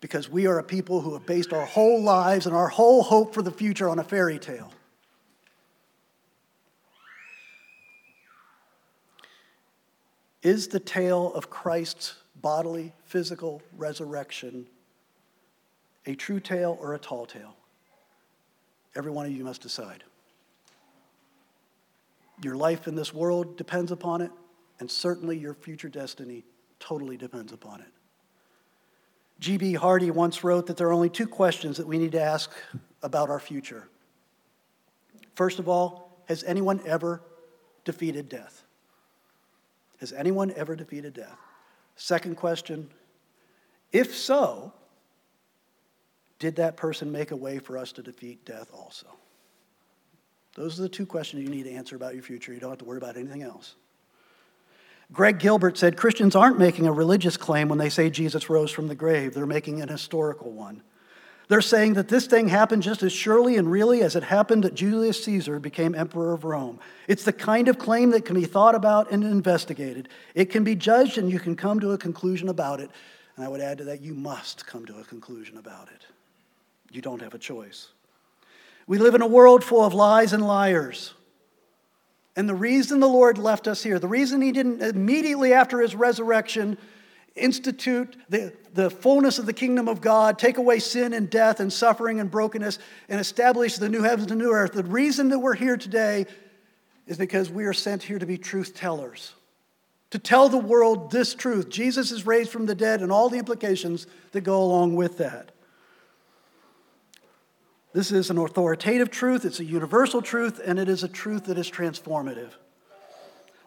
because 0.00 0.30
we 0.30 0.46
are 0.46 0.58
a 0.58 0.64
people 0.64 1.02
who 1.02 1.12
have 1.12 1.26
based 1.26 1.52
our 1.52 1.66
whole 1.66 2.02
lives 2.02 2.46
and 2.46 2.56
our 2.56 2.68
whole 2.68 3.02
hope 3.02 3.34
for 3.34 3.42
the 3.42 3.52
future 3.52 3.90
on 3.90 3.98
a 3.98 4.04
fairy 4.04 4.38
tale. 4.38 4.72
Is 10.42 10.68
the 10.68 10.80
tale 10.80 11.30
of 11.34 11.50
Christ's 11.50 12.14
bodily, 12.40 12.94
physical 13.04 13.60
resurrection 13.76 14.66
a 16.06 16.14
true 16.14 16.40
tale 16.40 16.78
or 16.80 16.94
a 16.94 16.98
tall 16.98 17.26
tale? 17.26 17.56
Every 18.96 19.10
one 19.10 19.26
of 19.26 19.32
you 19.32 19.44
must 19.44 19.62
decide. 19.62 20.04
Your 22.42 22.56
life 22.56 22.86
in 22.88 22.94
this 22.94 23.12
world 23.12 23.56
depends 23.56 23.92
upon 23.92 24.20
it, 24.20 24.30
and 24.80 24.90
certainly 24.90 25.38
your 25.38 25.54
future 25.54 25.88
destiny 25.88 26.44
totally 26.78 27.16
depends 27.16 27.52
upon 27.52 27.80
it. 27.80 27.92
G.B. 29.40 29.74
Hardy 29.74 30.10
once 30.10 30.44
wrote 30.44 30.66
that 30.66 30.76
there 30.76 30.88
are 30.88 30.92
only 30.92 31.08
two 31.08 31.26
questions 31.26 31.76
that 31.76 31.86
we 31.86 31.98
need 31.98 32.12
to 32.12 32.20
ask 32.20 32.50
about 33.02 33.30
our 33.30 33.40
future. 33.40 33.88
First 35.34 35.58
of 35.58 35.68
all, 35.68 36.22
has 36.28 36.44
anyone 36.44 36.80
ever 36.86 37.20
defeated 37.84 38.28
death? 38.28 38.62
Has 40.00 40.12
anyone 40.12 40.52
ever 40.56 40.76
defeated 40.76 41.14
death? 41.14 41.38
Second 41.96 42.36
question, 42.36 42.90
if 43.92 44.14
so, 44.14 44.72
did 46.44 46.56
that 46.56 46.76
person 46.76 47.10
make 47.10 47.30
a 47.30 47.36
way 47.36 47.58
for 47.58 47.78
us 47.78 47.90
to 47.92 48.02
defeat 48.02 48.44
death 48.44 48.70
also? 48.74 49.06
Those 50.56 50.78
are 50.78 50.82
the 50.82 50.90
two 50.90 51.06
questions 51.06 51.42
you 51.42 51.48
need 51.48 51.62
to 51.62 51.72
answer 51.72 51.96
about 51.96 52.12
your 52.12 52.22
future. 52.22 52.52
You 52.52 52.60
don't 52.60 52.68
have 52.68 52.80
to 52.80 52.84
worry 52.84 52.98
about 52.98 53.16
anything 53.16 53.42
else. 53.42 53.76
Greg 55.10 55.38
Gilbert 55.38 55.78
said 55.78 55.96
Christians 55.96 56.36
aren't 56.36 56.58
making 56.58 56.86
a 56.86 56.92
religious 56.92 57.38
claim 57.38 57.70
when 57.70 57.78
they 57.78 57.88
say 57.88 58.10
Jesus 58.10 58.50
rose 58.50 58.70
from 58.70 58.88
the 58.88 58.94
grave, 58.94 59.32
they're 59.32 59.46
making 59.46 59.80
an 59.80 59.88
historical 59.88 60.52
one. 60.52 60.82
They're 61.48 61.62
saying 61.62 61.94
that 61.94 62.08
this 62.08 62.26
thing 62.26 62.48
happened 62.48 62.82
just 62.82 63.02
as 63.02 63.12
surely 63.14 63.56
and 63.56 63.70
really 63.70 64.02
as 64.02 64.14
it 64.14 64.24
happened 64.24 64.64
that 64.64 64.74
Julius 64.74 65.24
Caesar 65.24 65.58
became 65.58 65.94
emperor 65.94 66.34
of 66.34 66.44
Rome. 66.44 66.78
It's 67.08 67.24
the 67.24 67.32
kind 67.32 67.68
of 67.68 67.78
claim 67.78 68.10
that 68.10 68.26
can 68.26 68.34
be 68.34 68.44
thought 68.44 68.74
about 68.74 69.10
and 69.10 69.24
investigated. 69.24 70.10
It 70.34 70.50
can 70.50 70.62
be 70.62 70.74
judged 70.74 71.16
and 71.16 71.30
you 71.30 71.40
can 71.40 71.56
come 71.56 71.80
to 71.80 71.92
a 71.92 71.98
conclusion 71.98 72.50
about 72.50 72.80
it. 72.80 72.90
And 73.36 73.46
I 73.46 73.48
would 73.48 73.62
add 73.62 73.78
to 73.78 73.84
that, 73.84 74.02
you 74.02 74.12
must 74.12 74.66
come 74.66 74.84
to 74.84 74.98
a 74.98 75.04
conclusion 75.04 75.56
about 75.56 75.88
it. 75.88 76.04
You 76.94 77.02
don't 77.02 77.22
have 77.22 77.34
a 77.34 77.38
choice. 77.38 77.88
We 78.86 78.98
live 78.98 79.14
in 79.14 79.22
a 79.22 79.26
world 79.26 79.64
full 79.64 79.84
of 79.84 79.94
lies 79.94 80.32
and 80.32 80.46
liars. 80.46 81.14
And 82.36 82.48
the 82.48 82.54
reason 82.54 83.00
the 83.00 83.08
Lord 83.08 83.38
left 83.38 83.66
us 83.66 83.82
here, 83.82 83.98
the 83.98 84.08
reason 84.08 84.40
He 84.40 84.52
didn't 84.52 84.82
immediately 84.82 85.52
after 85.52 85.80
His 85.80 85.94
resurrection 85.94 86.78
institute 87.34 88.16
the, 88.28 88.52
the 88.74 88.90
fullness 88.90 89.40
of 89.40 89.46
the 89.46 89.52
kingdom 89.52 89.88
of 89.88 90.00
God, 90.00 90.38
take 90.38 90.56
away 90.56 90.78
sin 90.78 91.12
and 91.12 91.28
death 91.28 91.58
and 91.58 91.72
suffering 91.72 92.20
and 92.20 92.30
brokenness, 92.30 92.78
and 93.08 93.20
establish 93.20 93.76
the 93.76 93.88
new 93.88 94.02
heavens 94.02 94.30
and 94.30 94.40
new 94.40 94.52
earth, 94.52 94.72
the 94.72 94.84
reason 94.84 95.30
that 95.30 95.40
we're 95.40 95.54
here 95.54 95.76
today 95.76 96.26
is 97.06 97.16
because 97.18 97.50
we 97.50 97.64
are 97.64 97.72
sent 97.72 98.04
here 98.04 98.18
to 98.18 98.26
be 98.26 98.38
truth 98.38 98.74
tellers. 98.74 99.32
To 100.10 100.18
tell 100.20 100.48
the 100.48 100.58
world 100.58 101.10
this 101.10 101.34
truth 101.34 101.68
Jesus 101.68 102.12
is 102.12 102.24
raised 102.24 102.50
from 102.50 102.66
the 102.66 102.74
dead 102.74 103.02
and 103.02 103.10
all 103.10 103.28
the 103.28 103.38
implications 103.38 104.06
that 104.30 104.42
go 104.42 104.62
along 104.62 104.94
with 104.94 105.18
that. 105.18 105.50
This 107.94 108.10
is 108.10 108.28
an 108.28 108.38
authoritative 108.38 109.08
truth, 109.12 109.44
it's 109.44 109.60
a 109.60 109.64
universal 109.64 110.20
truth, 110.20 110.60
and 110.62 110.80
it 110.80 110.88
is 110.88 111.04
a 111.04 111.08
truth 111.08 111.44
that 111.44 111.58
is 111.58 111.70
transformative. 111.70 112.50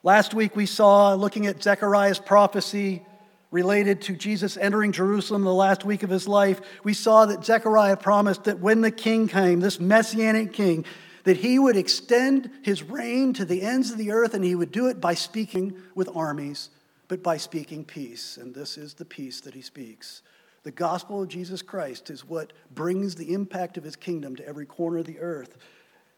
Last 0.03 0.33
week 0.33 0.53
we 0.53 0.65
saw, 0.65 1.13
looking 1.13 1.47
at 1.47 1.63
Zechariah's 1.63 2.19
prophecy 2.19 3.05
related 3.51 4.01
to 4.01 4.17
Jesus 4.17 4.57
entering 4.57 4.91
Jerusalem 4.91 5.45
the 5.45 5.53
last 5.53 5.85
week 5.85 6.03
of 6.03 6.09
his 6.09 6.27
life, 6.27 6.59
we 6.83 6.93
saw 6.93 7.25
that 7.25 7.45
Zechariah 7.45 7.95
promised 7.95 8.43
that 8.43 8.59
when 8.59 8.81
the 8.81 8.91
king 8.91 9.29
came, 9.29 9.61
this 9.61 9.79
messianic 9.79 10.51
king, 10.51 10.83
that 11.23 11.37
he 11.37 11.57
would 11.57 11.77
extend 11.77 12.49
his 12.63 12.83
reign 12.83 13.31
to 13.31 13.45
the 13.45 13.61
ends 13.61 13.91
of 13.91 13.97
the 13.97 14.11
earth 14.11 14.33
and 14.33 14.43
he 14.43 14.55
would 14.55 14.73
do 14.73 14.87
it 14.87 14.99
by 14.99 15.13
speaking 15.13 15.73
with 15.95 16.09
armies, 16.13 16.69
but 17.07 17.23
by 17.23 17.37
speaking 17.37 17.85
peace. 17.85 18.35
And 18.35 18.53
this 18.53 18.77
is 18.77 18.95
the 18.95 19.05
peace 19.05 19.39
that 19.41 19.53
he 19.53 19.61
speaks. 19.61 20.21
The 20.67 20.71
gospel 20.71 21.21
of 21.21 21.30
Jesus 21.30 21.62
Christ 21.62 22.10
is 22.10 22.25
what 22.25 22.51
brings 22.75 23.15
the 23.15 23.34
impact 23.34 23.77
of 23.77 23.86
his 23.86 23.95
kingdom 23.95 24.36
to 24.36 24.45
every 24.45 24.65
corner 24.65 24.97
of 24.97 25.06
the 25.06 25.17
earth. 25.17 25.58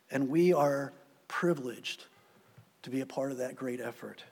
And 0.10 0.28
we 0.28 0.54
are 0.54 0.92
privileged 1.28 2.06
to 2.82 2.90
be 2.90 3.02
a 3.02 3.06
part 3.06 3.32
of 3.32 3.38
that 3.38 3.56
great 3.56 3.80
effort. 3.80 4.24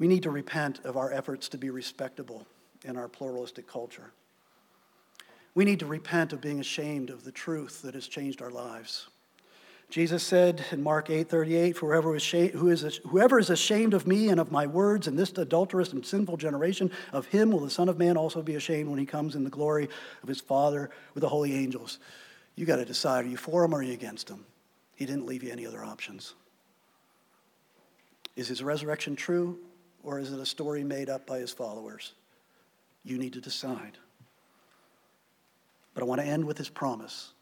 We 0.00 0.08
need 0.08 0.24
to 0.24 0.32
repent 0.32 0.80
of 0.84 0.96
our 0.96 1.12
efforts 1.12 1.48
to 1.50 1.56
be 1.56 1.70
respectable 1.70 2.44
in 2.84 2.96
our 2.96 3.06
pluralistic 3.06 3.68
culture. 3.68 4.10
We 5.54 5.64
need 5.64 5.78
to 5.78 5.86
repent 5.86 6.32
of 6.32 6.40
being 6.40 6.58
ashamed 6.58 7.10
of 7.10 7.22
the 7.22 7.30
truth 7.30 7.82
that 7.82 7.94
has 7.94 8.08
changed 8.08 8.42
our 8.42 8.50
lives. 8.50 9.06
Jesus 9.92 10.22
said 10.22 10.64
in 10.70 10.82
Mark 10.82 11.08
8:38, 11.08 11.76
whoever 11.76 12.16
is, 12.16 12.26
who 12.30 12.70
is, 12.70 13.00
whoever 13.08 13.38
is 13.38 13.50
ashamed 13.50 13.92
of 13.92 14.06
me 14.06 14.30
and 14.30 14.40
of 14.40 14.50
my 14.50 14.66
words 14.66 15.06
in 15.06 15.16
this 15.16 15.32
adulterous 15.32 15.92
and 15.92 16.04
sinful 16.04 16.38
generation, 16.38 16.90
of 17.12 17.26
him 17.26 17.50
will 17.50 17.60
the 17.60 17.68
Son 17.68 17.90
of 17.90 17.98
Man 17.98 18.16
also 18.16 18.40
be 18.40 18.54
ashamed 18.54 18.88
when 18.88 18.98
he 18.98 19.04
comes 19.04 19.34
in 19.34 19.44
the 19.44 19.50
glory 19.50 19.90
of 20.22 20.30
his 20.30 20.40
Father 20.40 20.88
with 21.12 21.20
the 21.20 21.28
holy 21.28 21.54
angels. 21.54 21.98
You 22.56 22.64
got 22.64 22.76
to 22.76 22.86
decide, 22.86 23.26
are 23.26 23.28
you 23.28 23.36
for 23.36 23.64
him 23.64 23.74
or 23.74 23.80
are 23.80 23.82
you 23.82 23.92
against 23.92 24.30
him? 24.30 24.46
He 24.94 25.04
didn't 25.04 25.26
leave 25.26 25.42
you 25.42 25.52
any 25.52 25.66
other 25.66 25.84
options. 25.84 26.32
Is 28.34 28.48
his 28.48 28.62
resurrection 28.62 29.14
true 29.14 29.58
or 30.02 30.18
is 30.18 30.32
it 30.32 30.40
a 30.40 30.46
story 30.46 30.84
made 30.84 31.10
up 31.10 31.26
by 31.26 31.38
his 31.38 31.52
followers? 31.52 32.14
You 33.04 33.18
need 33.18 33.34
to 33.34 33.42
decide. 33.42 33.98
But 35.92 36.02
I 36.02 36.06
want 36.06 36.22
to 36.22 36.26
end 36.26 36.46
with 36.46 36.56
his 36.56 36.70
promise. 36.70 37.34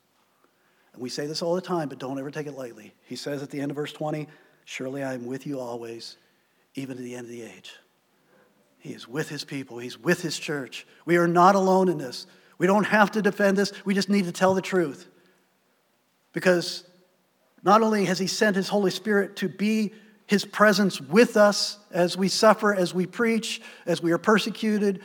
We 1.01 1.09
say 1.09 1.27
this 1.27 1.41
all 1.41 1.55
the 1.55 1.63
time, 1.63 1.89
but 1.89 1.99
don't 1.99 2.19
ever 2.19 2.31
take 2.31 2.47
it 2.47 2.53
lightly. 2.53 2.93
He 3.07 3.17
says 3.17 3.43
at 3.43 3.51
the 3.51 3.59
end 3.59 3.71
of 3.71 3.77
verse 3.77 3.93
20, 3.93 4.29
Surely 4.67 5.03
I 5.03 5.15
am 5.15 5.25
with 5.25 5.47
you 5.47 5.59
always, 5.59 6.19
even 6.75 6.99
to 6.99 7.03
the 7.03 7.15
end 7.15 7.25
of 7.25 7.31
the 7.31 7.43
age. 7.43 7.73
He 8.79 8.93
is 8.93 9.09
with 9.09 9.31
his 9.31 9.43
people, 9.43 9.79
he's 9.79 9.99
with 9.99 10.21
his 10.21 10.39
church. 10.39 10.87
We 11.07 11.17
are 11.17 11.27
not 11.27 11.55
alone 11.55 11.89
in 11.89 11.97
this. 11.97 12.27
We 12.59 12.67
don't 12.67 12.85
have 12.85 13.11
to 13.13 13.23
defend 13.23 13.57
this, 13.57 13.73
we 13.87 13.95
just 13.95 14.11
need 14.11 14.27
to 14.27 14.33
tell 14.33 14.53
the 14.53 14.61
truth. 14.61 15.09
Because 16.35 16.85
not 17.63 17.81
only 17.81 18.05
has 18.05 18.19
he 18.19 18.27
sent 18.27 18.55
his 18.55 18.69
Holy 18.69 18.91
Spirit 18.91 19.37
to 19.37 19.49
be 19.49 19.95
his 20.27 20.45
presence 20.45 21.01
with 21.01 21.37
us 21.37 21.79
as 21.91 22.17
we 22.17 22.29
suffer, 22.29 22.75
as 22.75 22.93
we 22.93 23.07
preach, 23.07 23.63
as 23.87 24.03
we 24.03 24.13
are 24.13 24.19
persecuted. 24.19 25.01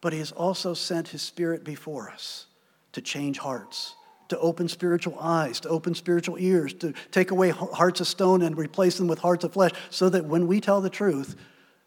But 0.00 0.12
he 0.12 0.18
has 0.18 0.32
also 0.32 0.74
sent 0.74 1.08
his 1.08 1.22
spirit 1.22 1.64
before 1.64 2.10
us 2.10 2.46
to 2.92 3.00
change 3.00 3.38
hearts, 3.38 3.94
to 4.28 4.38
open 4.38 4.68
spiritual 4.68 5.18
eyes, 5.18 5.60
to 5.60 5.68
open 5.68 5.94
spiritual 5.94 6.38
ears, 6.38 6.72
to 6.74 6.92
take 7.10 7.30
away 7.30 7.50
hearts 7.50 8.00
of 8.00 8.06
stone 8.06 8.42
and 8.42 8.56
replace 8.56 8.98
them 8.98 9.08
with 9.08 9.18
hearts 9.18 9.44
of 9.44 9.52
flesh, 9.52 9.72
so 9.90 10.08
that 10.08 10.24
when 10.24 10.46
we 10.46 10.60
tell 10.60 10.80
the 10.80 10.90
truth, 10.90 11.36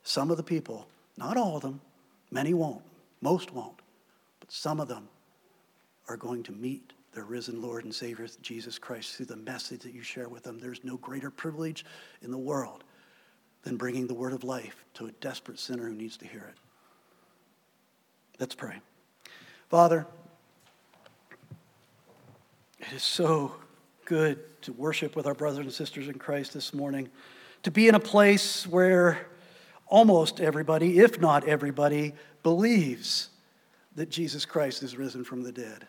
some 0.03 0.30
of 0.30 0.38
the 0.38 0.43
people, 0.43 0.88
not 1.18 1.38
all 1.38 1.56
of 1.56 1.62
them, 1.62 1.82
many 2.32 2.53
won't, 2.53 2.84
most 3.22 3.51
won't, 3.51 3.82
but 4.39 4.51
some 4.51 4.80
of 4.80 4.88
them 4.88 5.08
are 6.08 6.18
going 6.18 6.43
to 6.43 6.51
meet 6.51 6.93
their 7.14 7.24
risen 7.24 7.62
Lord 7.62 7.86
and 7.86 7.95
Savior, 7.95 8.28
Jesus 8.41 8.78
Christ, 8.78 9.16
through 9.16 9.28
the 9.28 9.38
message 9.38 9.82
that 9.82 9.93
you 9.93 10.03
share 10.03 10.28
with 10.28 10.43
them. 10.43 10.60
There's 10.60 10.84
no 10.84 10.97
greater 10.97 11.32
privilege 11.32 11.86
in 12.22 12.30
the 12.30 12.38
world 12.38 12.84
than 13.64 13.78
bringing 13.78 14.06
the 14.06 14.14
word 14.14 14.34
of 14.34 14.43
life 14.43 14.86
to 14.95 15.08
a 15.08 15.12
desperate 15.14 15.58
sinner 15.58 15.88
who 15.88 15.95
needs 15.95 16.18
to 16.18 16.28
hear 16.28 16.43
it. 16.49 16.58
Let's 18.38 18.53
pray. 18.53 18.82
Father, 19.70 20.06
it 22.88 22.94
is 22.94 23.04
so 23.04 23.56
good 24.06 24.40
to 24.62 24.72
worship 24.74 25.16
with 25.16 25.26
our 25.26 25.34
brothers 25.34 25.66
and 25.66 25.74
sisters 25.74 26.08
in 26.08 26.20
Christ 26.20 26.54
this 26.54 26.74
morning, 26.74 27.10
to 27.64 27.72
be 27.72 27.88
in 27.88 27.96
a 27.96 28.00
place 28.00 28.68
where 28.68 29.28
almost 29.88 30.40
everybody, 30.40 31.00
if 31.00 31.20
not 31.20 31.48
everybody, 31.48 32.14
believes 32.44 33.30
that 33.96 34.10
Jesus 34.10 34.46
Christ 34.46 34.84
is 34.84 34.98
risen 34.98 35.24
from 35.24 35.42
the 35.42 35.52
dead. 35.52 35.88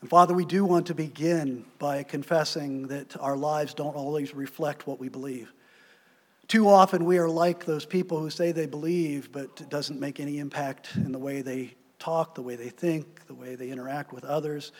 And 0.00 0.08
Father, 0.08 0.32
we 0.32 0.46
do 0.46 0.64
want 0.64 0.86
to 0.86 0.94
begin 0.94 1.66
by 1.78 2.02
confessing 2.02 2.88
that 2.88 3.20
our 3.20 3.36
lives 3.36 3.74
don't 3.74 3.96
always 3.96 4.34
reflect 4.34 4.86
what 4.86 4.98
we 4.98 5.10
believe. 5.10 5.52
Too 6.48 6.68
often 6.68 7.04
we 7.04 7.18
are 7.18 7.28
like 7.28 7.66
those 7.66 7.84
people 7.84 8.20
who 8.20 8.30
say 8.30 8.52
they 8.52 8.66
believe, 8.66 9.32
but 9.32 9.50
it 9.60 9.68
doesn't 9.68 10.00
make 10.00 10.18
any 10.18 10.38
impact 10.38 10.90
in 10.96 11.12
the 11.12 11.18
way 11.18 11.42
they 11.42 11.74
talk, 11.98 12.34
the 12.34 12.42
way 12.42 12.56
they 12.56 12.68
think, 12.70 13.26
the 13.26 13.34
way 13.34 13.54
they 13.54 13.68
interact 13.68 14.12
with 14.12 14.24
others, 14.24 14.72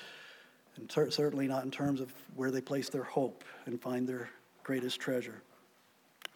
and 0.77 0.89
ter- 0.89 1.11
certainly 1.11 1.47
not 1.47 1.65
in 1.65 1.71
terms 1.71 2.01
of 2.01 2.13
where 2.35 2.51
they 2.51 2.61
place 2.61 2.89
their 2.89 3.05
hope 3.05 3.45
and 3.67 3.81
find 3.81 4.09
their 4.09 4.29
greatest 4.63 5.01
treasure. 5.01 5.43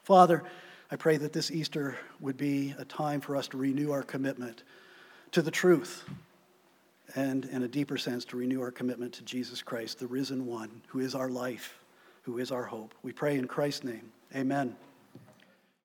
Father, 0.03 0.43
I 0.91 0.97
pray 0.97 1.17
that 1.19 1.33
this 1.33 1.51
Easter 1.51 1.97
would 2.21 2.37
be 2.37 2.75
a 2.79 2.85
time 2.85 3.21
for 3.21 3.37
us 3.37 3.49
to 3.49 3.59
renew 3.59 3.91
our 3.91 4.03
commitment 4.03 4.63
to 5.33 5.43
the 5.43 5.51
truth 5.51 6.09
and, 7.15 7.45
in 7.47 7.63
a 7.63 7.69
deeper 7.69 7.99
sense, 7.99 8.25
to 8.27 8.37
renew 8.37 8.61
our 8.63 8.71
commitment 8.71 9.13
to 9.15 9.23
Jesus 9.23 9.63
Christ, 9.63 9.99
the 9.99 10.07
risen 10.07 10.47
one, 10.47 10.83
who 10.89 11.01
is 11.01 11.15
our 11.15 11.29
life, 11.29 11.79
who 12.23 12.39
is 12.39 12.51
our 12.51 12.65
hope. 12.65 12.95
We 13.03 13.13
pray 13.13 13.37
in 13.37 13.47
Christ's 13.47 13.85
name. 13.85 14.13
Amen. 14.35 14.77